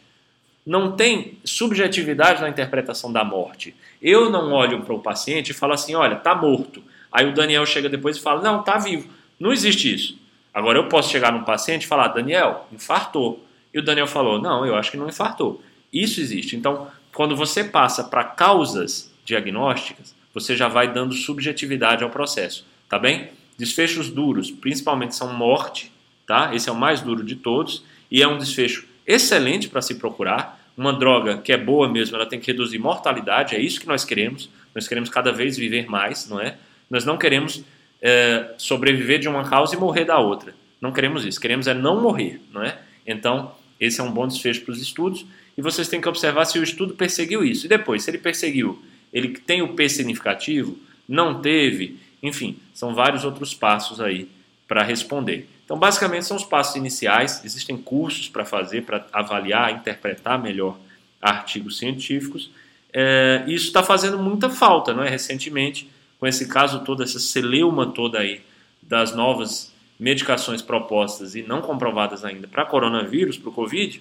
Não 0.65 0.97
tem 0.97 1.39
subjetividade 1.45 2.41
na 2.41 2.49
interpretação 2.49 3.13
da 3.13 3.23
morte. 3.23 3.75
Eu 4.03 4.31
não 4.31 4.53
olho 4.53 4.83
para 4.83 4.95
o 4.95 5.01
paciente 5.01 5.51
e 5.51 5.55
falo 5.55 5.75
assim: 5.75 5.95
olha, 5.95 6.15
está 6.15 6.35
morto. 6.35 6.83
Aí 7.13 7.27
o 7.27 7.35
Daniel 7.35 7.67
chega 7.67 7.89
depois 7.89 8.17
e 8.17 8.21
fala: 8.21 8.41
não, 8.41 8.61
está 8.61 8.79
vivo. 8.79 9.09
Não 9.39 9.53
existe 9.53 9.95
isso. 9.95 10.19
Agora 10.53 10.79
eu 10.79 10.89
posso 10.89 11.11
chegar 11.11 11.31
num 11.31 11.45
paciente 11.45 11.83
e 11.83 11.87
falar: 11.87 12.09
Daniel, 12.09 12.67
infartou. 12.73 13.45
E 13.73 13.79
o 13.79 13.83
Daniel 13.83 14.07
falou: 14.07 14.41
não, 14.41 14.65
eu 14.65 14.75
acho 14.75 14.91
que 14.91 14.97
não 14.97 15.09
infartou. 15.09 15.63
Isso 15.93 16.19
existe. 16.19 16.57
Então, 16.57 16.89
quando 17.13 17.37
você 17.37 17.63
passa 17.63 18.05
para 18.05 18.25
causas 18.25 19.13
diagnósticas, 19.25 20.15
você 20.33 20.57
já 20.57 20.69
vai 20.69 20.93
dando 20.93 21.13
subjetividade 21.15 22.03
ao 22.03 22.11
processo, 22.11 22.65
tá 22.89 22.99
bem? 22.99 23.31
Desfechos 23.59 24.09
duros, 24.09 24.51
principalmente, 24.51 25.17
são 25.17 25.35
morte, 25.35 25.93
tá? 26.27 26.55
Esse 26.55 26.69
é 26.69 26.73
o 26.73 26.77
mais 26.77 27.01
duro 27.01 27.25
de 27.25 27.35
todos 27.35 27.83
e 28.11 28.23
é 28.23 28.29
um 28.29 28.39
desfecho 28.39 28.87
excelente 29.07 29.69
para 29.69 29.83
se 29.83 29.97
procurar. 29.97 30.57
Uma 30.77 30.93
droga 30.93 31.39
que 31.39 31.53
é 31.53 31.57
boa 31.57 31.89
mesmo, 31.89 32.15
ela 32.15 32.25
tem 32.25 32.39
que 32.39 32.47
reduzir 32.47 32.79
mortalidade, 32.79 33.57
é 33.57 33.61
isso 33.61 33.81
que 33.81 33.89
nós 33.89 34.05
queremos. 34.05 34.49
Nós 34.73 34.87
queremos 34.87 35.11
cada 35.11 35.33
vez 35.33 35.57
viver 35.57 35.91
mais, 35.91 36.29
não 36.29 36.41
é? 36.41 36.57
Nós 36.89 37.05
não 37.05 37.19
queremos 37.19 37.65
é, 38.01 38.55
sobreviver 38.57 39.19
de 39.19 39.29
uma 39.29 39.49
causa 39.49 39.75
e 39.75 39.79
morrer 39.79 40.05
da 40.05 40.19
outra. 40.19 40.55
Não 40.81 40.93
queremos 40.93 41.25
isso. 41.25 41.41
Queremos 41.41 41.67
é 41.67 41.75
não 41.75 42.01
morrer, 42.01 42.41
não 42.53 42.63
é? 42.63 42.79
Então, 43.05 43.53
esse 43.81 44.01
é 44.01 44.05
um 44.05 44.13
bom 44.13 44.29
desfecho 44.29 44.63
para 44.63 44.73
os 44.73 44.81
estudos. 44.81 45.27
E 45.57 45.63
vocês 45.63 45.89
têm 45.89 46.01
que 46.01 46.09
observar 46.09 46.45
se 46.45 46.59
o 46.59 46.63
estudo 46.63 46.95
perseguiu 46.95 47.45
isso. 47.45 47.67
E 47.67 47.69
depois, 47.69 48.05
se 48.05 48.11
ele 48.11 48.19
perseguiu, 48.19 48.81
ele 49.13 49.31
tem 49.31 49.63
o 49.63 49.75
P 49.75 49.89
significativo, 49.89 50.79
não 51.09 51.41
teve, 51.41 51.99
enfim, 52.23 52.59
são 52.75 52.95
vários 52.95 53.25
outros 53.25 53.55
passos 53.55 54.01
aí 54.01 54.29
para 54.67 54.83
responder. 54.83 55.49
Então, 55.65 55.79
basicamente, 55.79 56.27
são 56.27 56.37
os 56.37 56.45
passos 56.45 56.77
iniciais. 56.77 57.43
Existem 57.45 57.77
cursos 57.77 58.29
para 58.29 58.45
fazer, 58.45 58.83
para 58.83 59.07
avaliar, 59.13 59.73
interpretar 59.73 60.41
melhor 60.41 60.79
artigos 61.21 61.79
científicos. 61.79 62.51
É, 62.93 63.45
isso 63.47 63.67
está 63.67 63.83
fazendo 63.83 64.19
muita 64.19 64.49
falta, 64.49 64.95
não 64.95 65.03
é? 65.03 65.09
Recentemente, 65.09 65.91
com 66.19 66.27
esse 66.27 66.49
caso 66.49 66.81
todo, 66.85 67.03
essa 67.03 67.19
celeuma 67.19 67.87
toda 67.87 68.19
aí 68.19 68.41
das 68.83 69.15
novas 69.15 69.73
medicações 69.99 70.63
propostas 70.63 71.35
e 71.35 71.43
não 71.43 71.61
comprovadas 71.61 72.25
ainda 72.25 72.47
para 72.47 72.65
coronavírus, 72.65 73.37
para 73.37 73.51
o 73.51 73.53
Covid, 73.53 74.01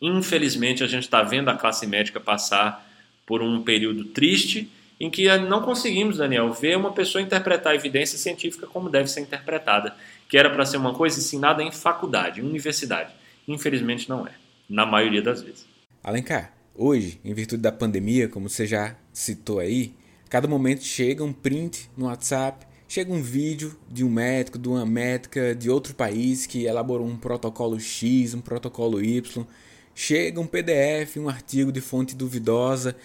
infelizmente 0.00 0.84
a 0.84 0.86
gente 0.86 1.04
está 1.04 1.22
vendo 1.22 1.48
a 1.48 1.54
classe 1.54 1.86
médica 1.86 2.20
passar 2.20 2.86
por 3.26 3.42
um 3.42 3.62
período 3.62 4.04
triste 4.04 4.70
em 5.00 5.08
que 5.08 5.28
não 5.38 5.62
conseguimos, 5.62 6.16
Daniel, 6.16 6.52
ver 6.52 6.76
uma 6.76 6.92
pessoa 6.92 7.22
interpretar 7.22 7.72
a 7.72 7.76
evidência 7.76 8.18
científica 8.18 8.66
como 8.66 8.90
deve 8.90 9.08
ser 9.08 9.20
interpretada, 9.20 9.94
que 10.28 10.36
era 10.36 10.50
para 10.50 10.66
ser 10.66 10.76
uma 10.76 10.92
coisa 10.92 11.18
ensinada 11.18 11.62
em 11.62 11.70
faculdade, 11.70 12.40
em 12.40 12.44
universidade. 12.44 13.12
Infelizmente 13.46 14.08
não 14.08 14.26
é, 14.26 14.32
na 14.68 14.84
maioria 14.84 15.22
das 15.22 15.40
vezes. 15.40 15.66
Alencar, 16.02 16.52
hoje, 16.74 17.20
em 17.24 17.32
virtude 17.32 17.62
da 17.62 17.70
pandemia, 17.70 18.28
como 18.28 18.48
você 18.48 18.66
já 18.66 18.96
citou 19.12 19.60
aí, 19.60 19.94
cada 20.28 20.48
momento 20.48 20.82
chega 20.82 21.22
um 21.22 21.32
print 21.32 21.88
no 21.96 22.06
WhatsApp, 22.06 22.66
chega 22.88 23.12
um 23.12 23.22
vídeo 23.22 23.78
de 23.88 24.02
um 24.02 24.10
médico, 24.10 24.58
de 24.58 24.68
uma 24.68 24.84
médica 24.84 25.54
de 25.54 25.70
outro 25.70 25.94
país 25.94 26.44
que 26.44 26.64
elaborou 26.64 27.06
um 27.06 27.16
protocolo 27.16 27.78
X, 27.78 28.34
um 28.34 28.40
protocolo 28.40 29.02
Y, 29.02 29.46
chega 29.94 30.40
um 30.40 30.46
PDF, 30.46 31.18
um 31.18 31.28
artigo 31.28 31.70
de 31.70 31.80
fonte 31.80 32.16
duvidosa 32.16 32.96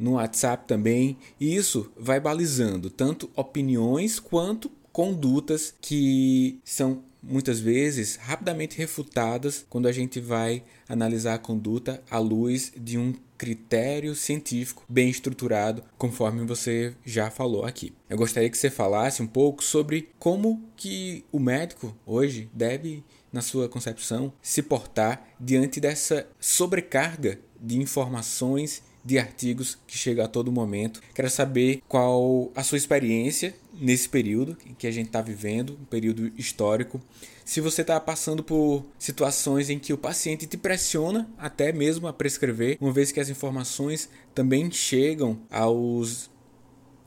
no 0.00 0.12
WhatsApp 0.12 0.66
também, 0.66 1.18
e 1.38 1.54
isso 1.54 1.92
vai 1.96 2.18
balizando 2.18 2.88
tanto 2.88 3.30
opiniões 3.36 4.18
quanto 4.18 4.70
condutas 4.90 5.74
que 5.80 6.58
são 6.64 7.04
muitas 7.22 7.60
vezes 7.60 8.16
rapidamente 8.16 8.78
refutadas 8.78 9.66
quando 9.68 9.86
a 9.86 9.92
gente 9.92 10.18
vai 10.18 10.64
analisar 10.88 11.34
a 11.34 11.38
conduta 11.38 12.02
à 12.10 12.18
luz 12.18 12.72
de 12.74 12.96
um 12.96 13.14
critério 13.36 14.14
científico 14.14 14.84
bem 14.88 15.08
estruturado, 15.08 15.82
conforme 15.96 16.44
você 16.44 16.94
já 17.04 17.30
falou 17.30 17.64
aqui. 17.64 17.92
Eu 18.08 18.16
gostaria 18.16 18.50
que 18.50 18.58
você 18.58 18.70
falasse 18.70 19.22
um 19.22 19.26
pouco 19.26 19.62
sobre 19.62 20.08
como 20.18 20.62
que 20.76 21.24
o 21.30 21.38
médico 21.38 21.96
hoje 22.04 22.50
deve, 22.52 23.04
na 23.32 23.40
sua 23.40 23.68
concepção, 23.68 24.32
se 24.42 24.62
portar 24.62 25.26
diante 25.38 25.80
dessa 25.80 26.26
sobrecarga 26.38 27.38
de 27.60 27.78
informações 27.78 28.82
de 29.04 29.18
artigos 29.18 29.78
que 29.86 29.96
chega 29.96 30.24
a 30.24 30.28
todo 30.28 30.52
momento. 30.52 31.00
Quero 31.14 31.30
saber 31.30 31.82
qual 31.88 32.50
a 32.54 32.62
sua 32.62 32.78
experiência 32.78 33.54
nesse 33.72 34.08
período 34.08 34.56
que 34.76 34.86
a 34.86 34.90
gente 34.90 35.06
está 35.06 35.22
vivendo, 35.22 35.78
um 35.80 35.84
período 35.84 36.30
histórico. 36.36 37.00
Se 37.44 37.60
você 37.60 37.80
está 37.80 37.98
passando 37.98 38.42
por 38.42 38.84
situações 38.98 39.70
em 39.70 39.78
que 39.78 39.92
o 39.92 39.98
paciente 39.98 40.46
te 40.46 40.56
pressiona 40.56 41.28
até 41.38 41.72
mesmo 41.72 42.06
a 42.06 42.12
prescrever, 42.12 42.76
uma 42.80 42.92
vez 42.92 43.10
que 43.10 43.20
as 43.20 43.28
informações 43.28 44.08
também 44.34 44.70
chegam 44.70 45.38
aos 45.50 46.30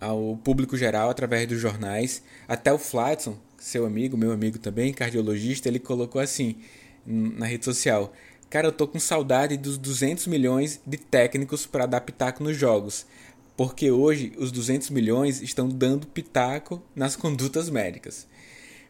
ao 0.02 0.38
público 0.44 0.76
geral 0.76 1.10
através 1.10 1.48
dos 1.48 1.60
jornais. 1.60 2.22
Até 2.46 2.74
o 2.74 2.78
Flatson, 2.78 3.38
seu 3.58 3.86
amigo, 3.86 4.18
meu 4.18 4.34
amigo 4.34 4.60
também, 4.60 4.94
cardiologista, 4.94 5.70
ele 5.70 5.80
colocou 5.80 6.20
assim 6.20 6.58
na 7.06 7.46
rede 7.46 7.64
social: 7.64 8.12
Cara, 8.54 8.68
eu 8.68 8.72
tô 8.72 8.88
com 8.88 9.00
saudade 9.00 9.58
dos 9.58 9.80
200 9.80 10.28
milhões 10.28 10.80
de 10.86 10.96
técnicos 10.96 11.66
para 11.66 11.88
dar 11.88 12.02
pitaco 12.02 12.44
nos 12.44 12.56
jogos. 12.56 13.04
Porque 13.58 13.90
hoje 13.90 14.32
os 14.38 14.52
200 14.52 14.92
milhões 14.92 15.42
estão 15.42 15.68
dando 15.68 16.06
pitaco 16.06 16.80
nas 16.96 17.16
condutas 17.16 17.68
médicas. 17.68 18.28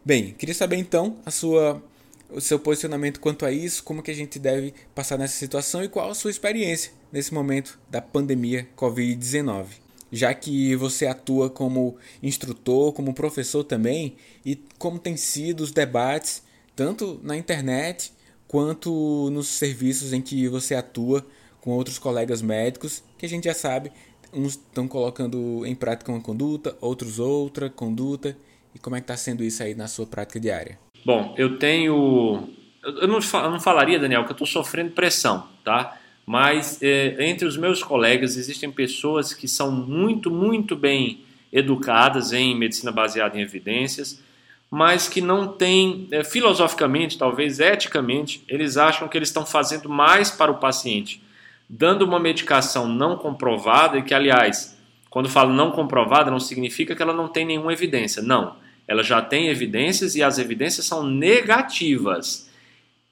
Bem, 0.04 0.34
queria 0.34 0.54
saber 0.54 0.76
então 0.76 1.16
a 1.26 1.32
sua, 1.32 1.82
o 2.30 2.42
seu 2.42 2.60
posicionamento 2.60 3.22
quanto 3.22 3.46
a 3.46 3.54
isso, 3.54 3.86
como 3.86 4.04
que 4.04 4.12
a 4.12 4.14
gente 4.14 4.38
deve 4.38 4.74
passar 4.94 5.18
nessa 5.18 5.38
situação 5.38 5.82
e 5.82 5.88
qual 5.88 6.12
a 6.12 6.14
sua 6.14 6.30
experiência 6.30 6.92
nesse 7.10 7.34
momento 7.34 7.80
da 7.90 8.02
pandemia 8.02 8.68
Covid-19. 8.76 9.68
Já 10.12 10.34
que 10.34 10.76
você 10.76 11.08
atua 11.08 11.50
como 11.50 11.96
instrutor, 12.22 12.92
como 12.92 13.14
professor 13.14 13.64
também, 13.64 14.18
e 14.46 14.62
como 14.78 15.00
tem 15.00 15.16
sido 15.16 15.62
os 15.62 15.72
debates, 15.72 16.44
tanto 16.76 17.18
na 17.24 17.38
internet 17.38 18.12
quanto 18.54 19.32
nos 19.32 19.48
serviços 19.48 20.14
em 20.14 20.22
que 20.22 20.48
você 20.48 20.76
atua 20.76 21.26
com 21.60 21.72
outros 21.72 21.98
colegas 21.98 22.40
médicos, 22.40 23.04
que 23.18 23.26
a 23.26 23.30
gente 23.30 23.46
já 23.46 23.54
sabe, 23.56 23.92
uns 24.32 24.52
estão 24.52 24.88
colocando 24.88 25.66
em 25.66 25.74
prática 25.74 26.12
uma 26.12 26.22
conduta, 26.22 26.78
outros 26.80 27.18
outra 27.18 27.68
conduta. 27.68 28.38
E 28.76 28.78
como 28.78 28.96
é 28.96 29.00
que 29.00 29.06
está 29.06 29.18
sendo 29.18 29.44
isso 29.44 29.64
aí 29.64 29.74
na 29.74 29.88
sua 29.88 30.06
prática 30.06 30.40
diária? 30.40 30.78
Bom, 31.04 31.34
eu 31.36 31.58
tenho. 31.58 32.48
Eu 32.84 33.08
não, 33.08 33.18
eu 33.18 33.50
não 33.50 33.60
falaria, 33.60 33.98
Daniel, 33.98 34.24
que 34.24 34.30
eu 34.30 34.34
estou 34.34 34.46
sofrendo 34.46 34.92
pressão, 34.92 35.48
tá? 35.64 36.00
Mas 36.24 36.80
é, 36.80 37.28
entre 37.28 37.48
os 37.48 37.58
meus 37.58 37.82
colegas 37.82 38.38
existem 38.38 38.72
pessoas 38.72 39.34
que 39.34 39.48
são 39.48 39.72
muito, 39.72 40.30
muito 40.30 40.76
bem 40.76 41.22
educadas 41.52 42.32
em 42.32 42.56
medicina 42.56 42.92
baseada 42.92 43.36
em 43.36 43.42
evidências 43.42 44.22
mas 44.76 45.08
que 45.08 45.22
não 45.22 45.48
têm, 45.48 46.08
é, 46.10 46.24
filosoficamente, 46.24 47.16
talvez 47.16 47.60
eticamente, 47.60 48.44
eles 48.48 48.76
acham 48.76 49.08
que 49.08 49.16
eles 49.16 49.30
estão 49.30 49.46
fazendo 49.46 49.88
mais 49.88 50.32
para 50.32 50.52
o 50.52 50.58
paciente, 50.58 51.22
dando 51.70 52.04
uma 52.04 52.20
medicação 52.20 52.88
não 52.88 53.16
comprovada, 53.16 54.00
e 54.00 54.02
que, 54.02 54.16
aliás, 54.16 54.76
quando 55.12 55.30
falo 55.30 55.54
não 55.54 55.70
comprovada, 55.70 56.32
não 56.32 56.40
significa 56.40 56.96
que 56.96 57.04
ela 57.04 57.14
não 57.14 57.28
tem 57.28 57.46
nenhuma 57.46 57.72
evidência. 57.72 58.24
Não, 58.24 58.56
ela 58.88 59.04
já 59.04 59.22
tem 59.22 59.48
evidências 59.50 60.16
e 60.16 60.24
as 60.24 60.40
evidências 60.40 60.88
são 60.88 61.04
negativas. 61.04 62.50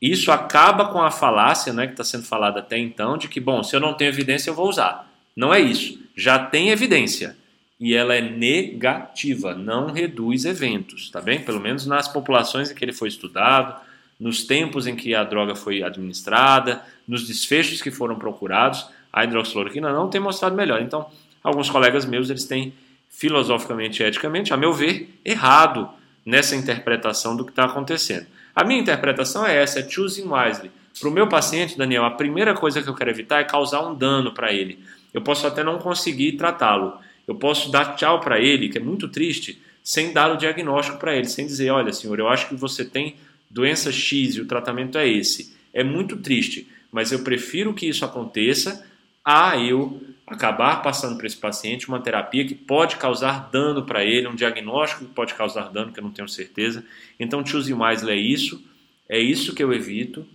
Isso 0.01 0.31
acaba 0.31 0.85
com 0.85 0.99
a 0.99 1.11
falácia 1.11 1.71
né, 1.71 1.85
que 1.85 1.93
está 1.93 2.03
sendo 2.03 2.23
falada 2.23 2.59
até 2.59 2.79
então, 2.79 3.19
de 3.19 3.27
que, 3.27 3.39
bom, 3.39 3.61
se 3.61 3.75
eu 3.75 3.79
não 3.79 3.93
tenho 3.93 4.09
evidência, 4.09 4.49
eu 4.49 4.55
vou 4.55 4.67
usar. 4.67 5.07
Não 5.35 5.53
é 5.53 5.59
isso. 5.59 5.99
Já 6.15 6.39
tem 6.39 6.71
evidência. 6.71 7.37
E 7.81 7.95
ela 7.95 8.15
é 8.15 8.21
negativa, 8.21 9.55
não 9.55 9.87
reduz 9.87 10.45
eventos, 10.45 11.09
tá 11.09 11.19
bem? 11.19 11.41
Pelo 11.41 11.59
menos 11.59 11.87
nas 11.87 12.07
populações 12.07 12.69
em 12.69 12.75
que 12.75 12.85
ele 12.85 12.93
foi 12.93 13.07
estudado, 13.07 13.81
nos 14.19 14.43
tempos 14.43 14.85
em 14.85 14.95
que 14.95 15.15
a 15.15 15.23
droga 15.23 15.55
foi 15.55 15.81
administrada, 15.81 16.83
nos 17.07 17.27
desfechos 17.27 17.81
que 17.81 17.89
foram 17.89 18.19
procurados, 18.19 18.87
a 19.11 19.23
hidroxicloroquina 19.23 19.91
não 19.91 20.11
tem 20.11 20.21
mostrado 20.21 20.55
melhor. 20.55 20.79
Então, 20.79 21.09
alguns 21.43 21.71
colegas 21.71 22.05
meus, 22.05 22.29
eles 22.29 22.45
têm 22.45 22.71
filosoficamente 23.09 24.03
e 24.03 24.05
eticamente, 24.05 24.53
a 24.53 24.57
meu 24.57 24.71
ver, 24.71 25.19
errado 25.25 25.89
nessa 26.23 26.55
interpretação 26.55 27.35
do 27.35 27.43
que 27.43 27.51
está 27.51 27.65
acontecendo. 27.65 28.27
A 28.55 28.63
minha 28.63 28.79
interpretação 28.79 29.43
é 29.43 29.57
essa, 29.57 29.79
é 29.79 29.89
choosing 29.89 30.29
wisely. 30.31 30.69
Para 30.99 31.09
o 31.09 31.11
meu 31.11 31.27
paciente, 31.27 31.75
Daniel, 31.75 32.05
a 32.05 32.11
primeira 32.11 32.53
coisa 32.53 32.79
que 32.83 32.87
eu 32.87 32.93
quero 32.93 33.09
evitar 33.09 33.39
é 33.39 33.43
causar 33.43 33.81
um 33.81 33.95
dano 33.95 34.31
para 34.31 34.53
ele. 34.53 34.77
Eu 35.11 35.21
posso 35.23 35.47
até 35.47 35.63
não 35.63 35.79
conseguir 35.79 36.33
tratá-lo. 36.33 36.93
Eu 37.31 37.35
posso 37.35 37.71
dar 37.71 37.95
tchau 37.95 38.19
para 38.19 38.39
ele, 38.39 38.69
que 38.69 38.77
é 38.77 38.81
muito 38.81 39.07
triste, 39.07 39.61
sem 39.83 40.11
dar 40.11 40.31
o 40.31 40.37
diagnóstico 40.37 40.97
para 40.97 41.15
ele, 41.15 41.27
sem 41.27 41.45
dizer, 41.45 41.71
olha, 41.71 41.91
senhor, 41.93 42.19
eu 42.19 42.27
acho 42.27 42.49
que 42.49 42.55
você 42.55 42.83
tem 42.83 43.15
doença 43.49 43.91
X 43.91 44.35
e 44.35 44.41
o 44.41 44.45
tratamento 44.45 44.97
é 44.97 45.07
esse. 45.07 45.55
É 45.73 45.83
muito 45.83 46.17
triste, 46.17 46.67
mas 46.91 47.11
eu 47.11 47.23
prefiro 47.23 47.73
que 47.73 47.87
isso 47.87 48.03
aconteça 48.03 48.85
a 49.23 49.57
eu 49.57 50.01
acabar 50.27 50.81
passando 50.81 51.17
para 51.17 51.27
esse 51.27 51.37
paciente 51.37 51.87
uma 51.87 51.99
terapia 51.99 52.45
que 52.45 52.55
pode 52.55 52.97
causar 52.97 53.49
dano 53.49 53.85
para 53.85 54.03
ele, 54.03 54.27
um 54.27 54.35
diagnóstico 54.35 55.05
que 55.05 55.13
pode 55.13 55.33
causar 55.33 55.69
dano, 55.69 55.91
que 55.91 55.99
eu 55.99 56.03
não 56.03 56.11
tenho 56.11 56.27
certeza. 56.27 56.85
Então, 57.19 57.45
choose 57.45 57.73
wisely 57.73 58.11
é 58.11 58.15
isso, 58.15 58.63
é 59.07 59.19
isso 59.19 59.53
que 59.55 59.63
eu 59.63 59.73
evito 59.73 60.25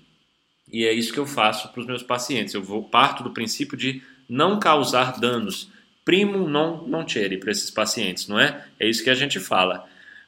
e 0.73 0.85
é 0.85 0.93
isso 0.93 1.13
que 1.13 1.19
eu 1.19 1.27
faço 1.27 1.69
para 1.69 1.81
os 1.81 1.87
meus 1.87 2.03
pacientes. 2.03 2.55
Eu 2.55 2.63
vou 2.63 2.83
parto 2.85 3.23
do 3.23 3.31
princípio 3.31 3.77
de 3.77 4.03
não 4.29 4.59
causar 4.59 5.19
danos, 5.19 5.71
primo 6.07 6.49
non 6.49 6.87
nocere 6.87 7.37
para 7.37 7.51
esses 7.51 7.69
pacientes, 7.69 8.29
não 8.29 8.39
é? 8.39 8.65
É 8.79 8.89
isso 8.89 9.03
que 9.03 9.11
a 9.11 9.15
gente 9.15 9.41
fala. 9.41 9.85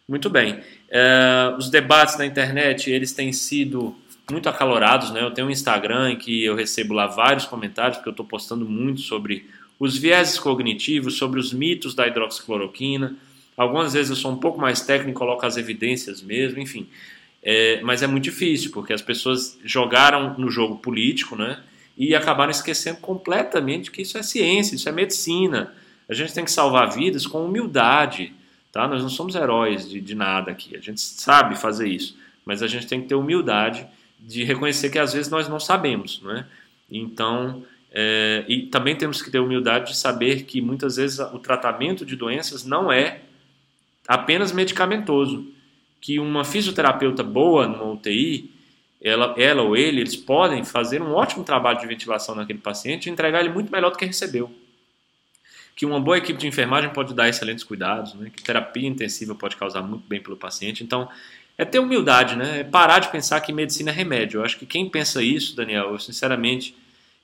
Muito 0.09 0.29
bem. 0.29 0.61
É, 0.91 1.55
os 1.57 1.71
debates 1.71 2.19
na 2.19 2.27
internet, 2.27 2.91
eles 2.91 3.13
têm 3.13 3.33
sido 3.33 3.95
muito 4.29 4.49
acalorados, 4.49 5.13
né? 5.13 5.23
Eu 5.23 5.31
tenho 5.31 5.47
um 5.47 5.51
Instagram 5.51 6.11
em 6.11 6.17
que 6.17 6.45
eu 6.45 6.57
recebo 6.57 6.93
lá 6.93 7.07
vários 7.07 7.47
comentários, 7.47 7.97
porque 7.97 8.09
eu 8.09 8.13
estou 8.13 8.27
postando 8.27 8.69
muito 8.69 9.03
sobre 9.03 9.49
os 9.79 9.97
vieses 9.97 10.39
cognitivos, 10.39 11.17
sobre 11.17 11.39
os 11.39 11.53
mitos 11.53 11.95
da 11.95 12.09
hidroxicloroquina. 12.09 13.15
Algumas 13.57 13.93
vezes 13.93 14.11
eu 14.11 14.17
sou 14.17 14.33
um 14.33 14.37
pouco 14.37 14.61
mais 14.61 14.81
técnico, 14.81 15.21
coloco 15.21 15.47
as 15.47 15.57
evidências 15.57 16.21
mesmo, 16.21 16.59
enfim. 16.59 16.89
É, 17.41 17.81
mas 17.83 18.03
é 18.03 18.07
muito 18.09 18.25
difícil, 18.25 18.73
porque 18.73 18.93
as 18.93 19.01
pessoas 19.01 19.57
jogaram 19.65 20.37
no 20.37 20.51
jogo 20.51 20.77
político, 20.77 21.37
né? 21.37 21.61
E 21.99 22.15
acabaram 22.15 22.51
esquecendo 22.51 23.01
completamente 23.01 23.91
que 23.91 24.01
isso 24.03 24.17
é 24.17 24.23
ciência, 24.23 24.77
isso 24.77 24.89
é 24.89 24.93
medicina. 24.93 25.75
A 26.09 26.15
gente 26.15 26.33
tem 26.33 26.45
que 26.45 26.51
salvar 26.51 26.91
vidas 26.91 27.27
com 27.27 27.45
humildade, 27.45 28.33
Tá? 28.73 28.87
Nós 28.87 29.03
não 29.03 29.09
somos 29.09 29.35
heróis 29.35 29.89
de, 29.89 30.01
de 30.01 30.15
nada 30.15 30.51
aqui, 30.51 30.77
a 30.77 30.81
gente 30.81 31.01
sabe 31.01 31.59
fazer 31.59 31.89
isso, 31.89 32.17
mas 32.45 32.63
a 32.63 32.67
gente 32.67 32.87
tem 32.87 33.01
que 33.01 33.09
ter 33.09 33.15
humildade 33.15 33.87
de 34.21 34.45
reconhecer 34.45 34.91
que 34.91 34.99
às 34.99 35.13
vezes 35.13 35.31
nós 35.31 35.49
não 35.49 35.59
sabemos. 35.59 36.21
Né? 36.23 36.47
Então, 36.91 37.65
é, 37.91 38.45
e 38.47 38.67
também 38.67 38.95
temos 38.95 39.23
que 39.23 39.31
ter 39.31 39.39
humildade 39.39 39.93
de 39.93 39.97
saber 39.97 40.43
que 40.43 40.61
muitas 40.61 40.97
vezes 40.97 41.19
o 41.19 41.39
tratamento 41.39 42.05
de 42.05 42.15
doenças 42.15 42.65
não 42.65 42.93
é 42.93 43.23
apenas 44.07 44.53
medicamentoso. 44.53 45.47
Que 46.01 46.21
uma 46.21 46.45
fisioterapeuta 46.45 47.25
boa 47.25 47.67
numa 47.67 47.93
UTI, 47.93 48.51
ela, 49.03 49.35
ela 49.39 49.63
ou 49.63 49.77
ele, 49.77 50.01
eles 50.01 50.17
podem 50.17 50.65
fazer 50.65 51.01
um 51.01 51.13
ótimo 51.13 51.45
trabalho 51.45 51.79
de 51.79 51.87
ventilação 51.87 52.35
naquele 52.35 52.59
paciente 52.59 53.07
e 53.07 53.11
entregar 53.11 53.41
ele 53.41 53.51
muito 53.51 53.71
melhor 53.71 53.91
do 53.91 53.99
que 53.99 54.05
recebeu 54.05 54.51
que 55.79 55.87
uma 55.87 56.01
boa 56.01 56.19
equipe 56.19 56.41
de 56.41 56.49
enfermagem 56.49 56.91
pode 56.91 57.15
dar 57.15 57.29
excelentes 57.29 57.63
cuidados, 57.63 58.13
né? 58.15 58.33
que 58.35 58.43
terapia 58.43 58.89
intensiva 58.89 59.33
pode 59.33 59.55
causar 59.55 59.81
muito 59.81 60.09
bem 60.09 60.21
pelo 60.21 60.37
paciente. 60.37 60.83
Então, 60.83 61.09
é 61.57 61.65
ter 61.65 61.79
humildade, 61.79 62.35
né? 62.35 62.61
É 62.61 62.65
parar 62.65 62.99
de 62.99 63.13
pensar 63.13 63.41
que 63.41 63.53
medicina 63.53 63.93
é 63.93 63.95
remédio. 63.95 64.41
Eu 64.41 64.45
acho 64.45 64.59
que 64.59 64.67
quem 64.67 64.91
pensa 64.91 65.23
isso, 65.23 65.55
Daniel, 65.55 65.93
eu 65.93 65.99
sinceramente, 66.01 66.75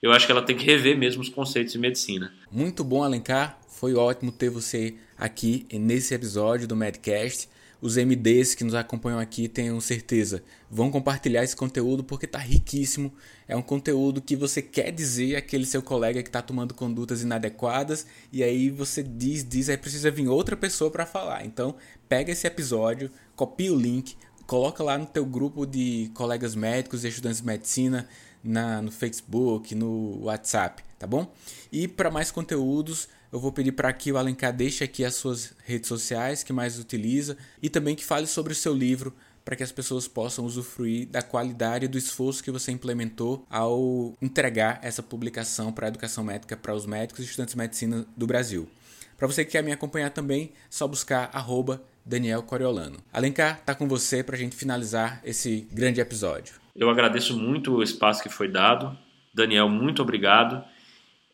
eu 0.01 0.13
acho 0.13 0.25
que 0.25 0.31
ela 0.31 0.41
tem 0.41 0.57
que 0.57 0.65
rever 0.65 0.97
mesmo 0.97 1.21
os 1.21 1.29
conceitos 1.29 1.73
de 1.73 1.81
medicina. 1.81 2.33
Muito 2.49 2.85
bom, 2.85 3.03
Alencar. 3.03 3.59
Foi 3.69 3.95
ótimo 3.95 4.31
ter 4.31 4.51
você 4.51 4.95
aqui 5.19 5.67
nesse 5.73 6.15
episódio 6.15 6.69
do 6.69 6.77
Medcast 6.77 7.49
os 7.85 7.99
MDs 7.99 8.55
que 8.55 8.65
nos 8.65 8.75
acompanham 8.75 9.19
aqui 9.19 9.47
tenham 9.47 9.79
certeza, 9.79 10.43
vão 10.71 10.91
compartilhar 10.91 11.45
esse 11.45 11.55
conteúdo 11.55 12.03
porque 12.03 12.25
está 12.25 12.39
riquíssimo. 12.39 13.13
É 13.47 13.55
um 13.55 13.61
conteúdo 13.61 14.23
que 14.23 14.35
você 14.35 14.63
quer 14.63 14.91
dizer 14.91 15.37
àquele 15.37 15.67
seu 15.67 15.83
colega 15.83 16.23
que 16.23 16.31
está 16.31 16.41
tomando 16.41 16.73
condutas 16.73 17.21
inadequadas 17.21 18.07
e 18.33 18.43
aí 18.43 18.71
você 18.71 19.03
diz, 19.03 19.47
diz, 19.47 19.69
aí 19.69 19.77
precisa 19.77 20.11
vir 20.11 20.29
outra 20.29 20.57
pessoa 20.57 20.91
para 20.91 21.05
falar. 21.05 21.45
Então, 21.45 21.75
pega 22.09 22.33
esse 22.33 22.47
episódio, 22.47 23.11
copia 23.37 23.71
o 23.71 23.79
link, 23.79 24.17
coloca 24.47 24.83
lá 24.83 24.97
no 24.97 25.05
teu 25.05 25.27
grupo 25.27 25.67
de 25.67 26.11
colegas 26.15 26.55
médicos 26.55 27.05
e 27.05 27.09
estudantes 27.09 27.43
de 27.43 27.47
medicina, 27.47 28.09
na, 28.45 28.83
no 28.83 28.93
Facebook, 28.93 29.75
no 29.75 30.25
WhatsApp, 30.25 30.85
tá 30.99 31.07
bom? 31.07 31.33
E 31.73 31.89
para 31.89 32.11
mais 32.11 32.31
conteúdos, 32.31 33.09
eu 33.33 33.41
vou 33.41 33.51
pedir 33.51 33.73
para 33.73 33.93
que 33.93 34.13
o 34.13 34.19
Alencar 34.19 34.53
deixe 34.53 34.85
aqui 34.85 35.05
as 35.05 35.15
suas 35.15 35.55
redes 35.65 35.89
sociais 35.89 36.43
que 36.43 36.53
mais 36.53 36.79
utiliza 36.79 37.37
e 37.63 37.71
também 37.71 37.97
que 37.97 38.05
fale 38.05 38.27
sobre 38.27 38.53
o 38.53 38.57
seu 38.57 38.75
livro 38.75 39.13
para 39.45 39.57
que 39.57 39.63
as 39.63 39.73
pessoas 39.73 40.09
possam 40.09 40.45
usufruir 40.45 41.07
da 41.09 41.21
qualidade 41.21 41.85
e 41.85 41.89
do 41.89 41.99
esforço 41.99 42.43
que 42.43 42.51
você 42.51 42.73
implementou 42.73 43.45
ao 43.51 44.15
entregar 44.23 44.79
essa 44.83 45.03
publicação 45.03 45.73
para 45.73 45.87
a 45.87 45.89
educação 45.89 46.25
médica 46.25 46.57
para 46.57 46.75
os 46.75 46.87
médicos 46.87 47.25
e 47.25 47.29
estudantes 47.29 47.55
de 47.55 47.59
medicina 47.59 48.07
do 48.17 48.27
Brasil. 48.27 48.69
Para 49.17 49.27
você 49.27 49.45
que 49.45 49.53
quer 49.53 49.63
me 49.63 49.73
acompanhar 49.73 50.11
também, 50.11 50.53
só 50.71 50.89
buscar 50.89 51.31
arroba 51.33 51.83
Daniel 52.05 52.43
Coriolano. 52.43 52.99
Alencar, 53.13 53.61
tá 53.65 53.75
com 53.75 53.87
você 53.87 54.23
para 54.23 54.37
a 54.37 54.39
gente 54.39 54.57
finalizar 54.57 55.21
esse 55.25 55.67
grande 55.73 56.01
episódio. 56.01 56.64
Eu 56.75 56.91
agradeço 56.91 57.39
muito 57.39 57.77
o 57.77 57.83
espaço 57.83 58.23
que 58.23 58.29
foi 58.29 58.49
dado. 58.49 58.97
Daniel, 59.33 59.69
muito 59.69 60.03
obrigado. 60.03 60.65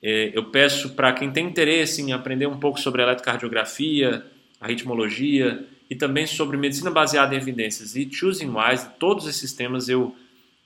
É, 0.03 0.31
eu 0.35 0.45
peço 0.45 0.91
para 0.91 1.13
quem 1.13 1.31
tem 1.31 1.47
interesse 1.47 2.01
em 2.03 2.13
aprender 2.13 2.47
um 2.47 2.59
pouco 2.59 2.81
sobre 2.81 3.03
eletrocardiografia, 3.03 4.25
a 4.61 4.67
ritmologia 4.67 5.67
e 5.89 5.95
também 5.95 6.27
sobre 6.27 6.57
medicina 6.57 6.91
baseada 6.91 7.35
em 7.35 7.39
evidências 7.39 7.97
e 7.97 8.11
choosing 8.11 8.55
wise, 8.55 8.89
todos 8.99 9.27
esses 9.27 9.53
temas 9.53 9.89
eu 9.89 10.15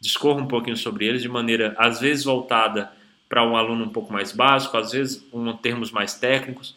discorro 0.01 0.41
um 0.41 0.47
pouquinho 0.47 0.77
sobre 0.77 1.07
eles 1.07 1.23
de 1.23 1.29
maneira 1.29 1.75
às 1.79 2.01
vezes 2.01 2.25
voltada 2.25 2.93
para 3.29 3.45
um 3.45 3.57
aluno 3.57 3.85
um 3.85 3.89
pouco 3.89 4.13
mais 4.13 4.33
básico, 4.33 4.77
às 4.77 4.93
vezes 4.93 5.25
com 5.31 5.53
termos 5.55 5.91
mais 5.91 6.15
técnicos. 6.15 6.77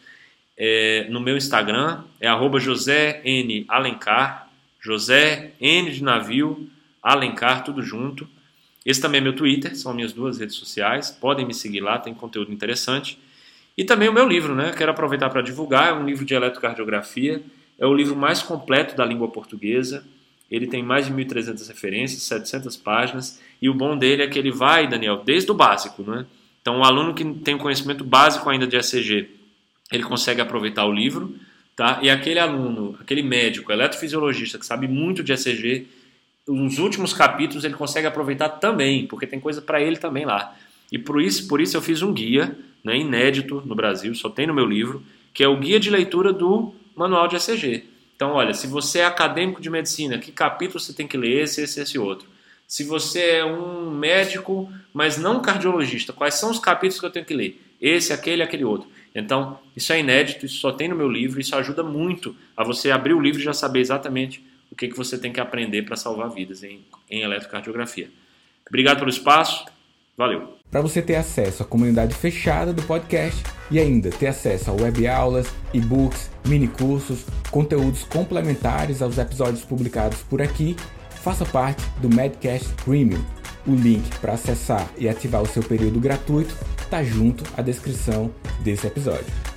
É, 0.56 1.06
no 1.10 1.20
meu 1.20 1.36
Instagram 1.36 2.02
é 2.20 2.26
arroba 2.26 2.58
José 2.58 3.20
N 3.24 3.64
Alencar, 3.68 4.48
José 4.80 5.52
N 5.60 5.90
de 5.90 6.02
navio, 6.02 6.68
Alencar, 7.12 7.64
tudo 7.64 7.82
junto. 7.82 8.28
Esse 8.84 9.00
também 9.00 9.20
é 9.20 9.24
meu 9.24 9.34
Twitter, 9.34 9.76
são 9.76 9.92
minhas 9.92 10.12
duas 10.12 10.38
redes 10.38 10.56
sociais. 10.56 11.10
Podem 11.10 11.46
me 11.46 11.54
seguir 11.54 11.80
lá, 11.80 11.98
tem 11.98 12.14
conteúdo 12.14 12.52
interessante. 12.52 13.18
E 13.76 13.84
também 13.84 14.08
o 14.08 14.12
meu 14.12 14.26
livro, 14.26 14.54
né? 14.54 14.72
Quero 14.76 14.90
aproveitar 14.90 15.30
para 15.30 15.42
divulgar. 15.42 15.90
É 15.90 15.92
um 15.92 16.04
livro 16.04 16.24
de 16.24 16.34
eletrocardiografia. 16.34 17.42
É 17.78 17.86
o 17.86 17.94
livro 17.94 18.16
mais 18.16 18.42
completo 18.42 18.96
da 18.96 19.04
língua 19.04 19.28
portuguesa. 19.28 20.04
Ele 20.50 20.66
tem 20.66 20.82
mais 20.82 21.06
de 21.06 21.12
1.300 21.12 21.68
referências, 21.68 22.22
700 22.22 22.76
páginas. 22.76 23.40
E 23.60 23.68
o 23.68 23.74
bom 23.74 23.96
dele 23.96 24.22
é 24.22 24.26
que 24.26 24.38
ele 24.38 24.50
vai, 24.50 24.88
Daniel, 24.88 25.22
desde 25.24 25.50
o 25.50 25.54
básico, 25.54 26.02
né? 26.02 26.26
Então, 26.60 26.80
o 26.80 26.84
aluno 26.84 27.14
que 27.14 27.24
tem 27.24 27.54
um 27.54 27.58
conhecimento 27.58 28.04
básico 28.04 28.48
ainda 28.48 28.66
de 28.66 28.76
ECG, 28.76 29.30
ele 29.92 30.02
consegue 30.02 30.40
aproveitar 30.40 30.84
o 30.84 30.92
livro, 30.92 31.34
tá? 31.76 32.00
E 32.02 32.10
aquele 32.10 32.38
aluno, 32.38 32.96
aquele 33.00 33.22
médico, 33.22 33.70
eletrofisiologista 33.70 34.58
que 34.58 34.66
sabe 34.66 34.88
muito 34.88 35.22
de 35.22 35.32
ECG, 35.32 35.86
os 36.48 36.78
últimos 36.78 37.12
capítulos 37.12 37.64
ele 37.64 37.74
consegue 37.74 38.06
aproveitar 38.06 38.48
também, 38.48 39.06
porque 39.06 39.26
tem 39.26 39.38
coisa 39.38 39.60
para 39.60 39.80
ele 39.80 39.96
também 39.96 40.24
lá. 40.24 40.56
E 40.90 40.98
por 40.98 41.20
isso, 41.20 41.46
por 41.46 41.60
isso 41.60 41.76
eu 41.76 41.82
fiz 41.82 42.00
um 42.02 42.12
guia, 42.12 42.56
né, 42.82 42.96
inédito 42.96 43.62
no 43.66 43.74
Brasil, 43.74 44.14
só 44.14 44.30
tem 44.30 44.46
no 44.46 44.54
meu 44.54 44.64
livro, 44.64 45.02
que 45.34 45.44
é 45.44 45.48
o 45.48 45.58
guia 45.58 45.78
de 45.78 45.90
leitura 45.90 46.32
do 46.32 46.74
manual 46.96 47.28
de 47.28 47.36
ECG. 47.36 47.84
Então, 48.16 48.32
olha, 48.32 48.54
se 48.54 48.66
você 48.66 49.00
é 49.00 49.04
acadêmico 49.04 49.60
de 49.60 49.70
medicina, 49.70 50.18
que 50.18 50.32
capítulo 50.32 50.80
você 50.80 50.92
tem 50.92 51.06
que 51.06 51.16
ler 51.16 51.44
esse, 51.44 51.62
esse, 51.62 51.80
esse 51.80 51.98
outro? 51.98 52.26
Se 52.66 52.82
você 52.82 53.20
é 53.20 53.44
um 53.44 53.90
médico, 53.90 54.70
mas 54.92 55.16
não 55.16 55.40
cardiologista, 55.40 56.12
quais 56.12 56.34
são 56.34 56.50
os 56.50 56.58
capítulos 56.58 56.98
que 56.98 57.06
eu 57.06 57.10
tenho 57.10 57.24
que 57.24 57.34
ler? 57.34 57.62
Esse, 57.80 58.12
aquele, 58.12 58.42
aquele 58.42 58.64
outro. 58.64 58.88
Então, 59.14 59.58
isso 59.76 59.92
é 59.92 60.00
inédito, 60.00 60.46
isso 60.46 60.58
só 60.58 60.72
tem 60.72 60.88
no 60.88 60.96
meu 60.96 61.08
livro, 61.08 61.40
isso 61.40 61.54
ajuda 61.54 61.82
muito 61.82 62.34
a 62.56 62.64
você 62.64 62.90
abrir 62.90 63.14
o 63.14 63.20
livro 63.20 63.40
e 63.40 63.44
já 63.44 63.52
saber 63.52 63.80
exatamente 63.80 64.42
que, 64.78 64.88
que 64.88 64.96
você 64.96 65.18
tem 65.18 65.32
que 65.32 65.40
aprender 65.40 65.82
para 65.82 65.96
salvar 65.96 66.30
vidas 66.30 66.62
em, 66.62 66.86
em 67.10 67.22
eletrocardiografia. 67.22 68.08
Obrigado 68.66 68.98
pelo 68.98 69.10
espaço, 69.10 69.66
valeu. 70.16 70.54
Para 70.70 70.80
você 70.80 71.02
ter 71.02 71.16
acesso 71.16 71.62
à 71.62 71.66
comunidade 71.66 72.14
fechada 72.14 72.72
do 72.72 72.82
podcast 72.82 73.42
e 73.70 73.78
ainda 73.78 74.10
ter 74.10 74.28
acesso 74.28 74.70
a 74.70 74.74
web 74.74 75.06
aulas, 75.06 75.52
e-books, 75.74 76.30
mini 76.46 76.68
cursos, 76.68 77.24
conteúdos 77.50 78.04
complementares 78.04 79.02
aos 79.02 79.18
episódios 79.18 79.64
publicados 79.64 80.22
por 80.22 80.40
aqui, 80.40 80.76
faça 81.22 81.44
parte 81.44 81.82
do 82.00 82.08
Medcast 82.08 82.68
Premium. 82.84 83.24
O 83.66 83.74
link 83.74 84.08
para 84.20 84.34
acessar 84.34 84.88
e 84.96 85.08
ativar 85.08 85.42
o 85.42 85.46
seu 85.46 85.62
período 85.62 85.98
gratuito 85.98 86.54
está 86.78 87.02
junto 87.02 87.44
à 87.56 87.62
descrição 87.62 88.32
desse 88.62 88.86
episódio. 88.86 89.47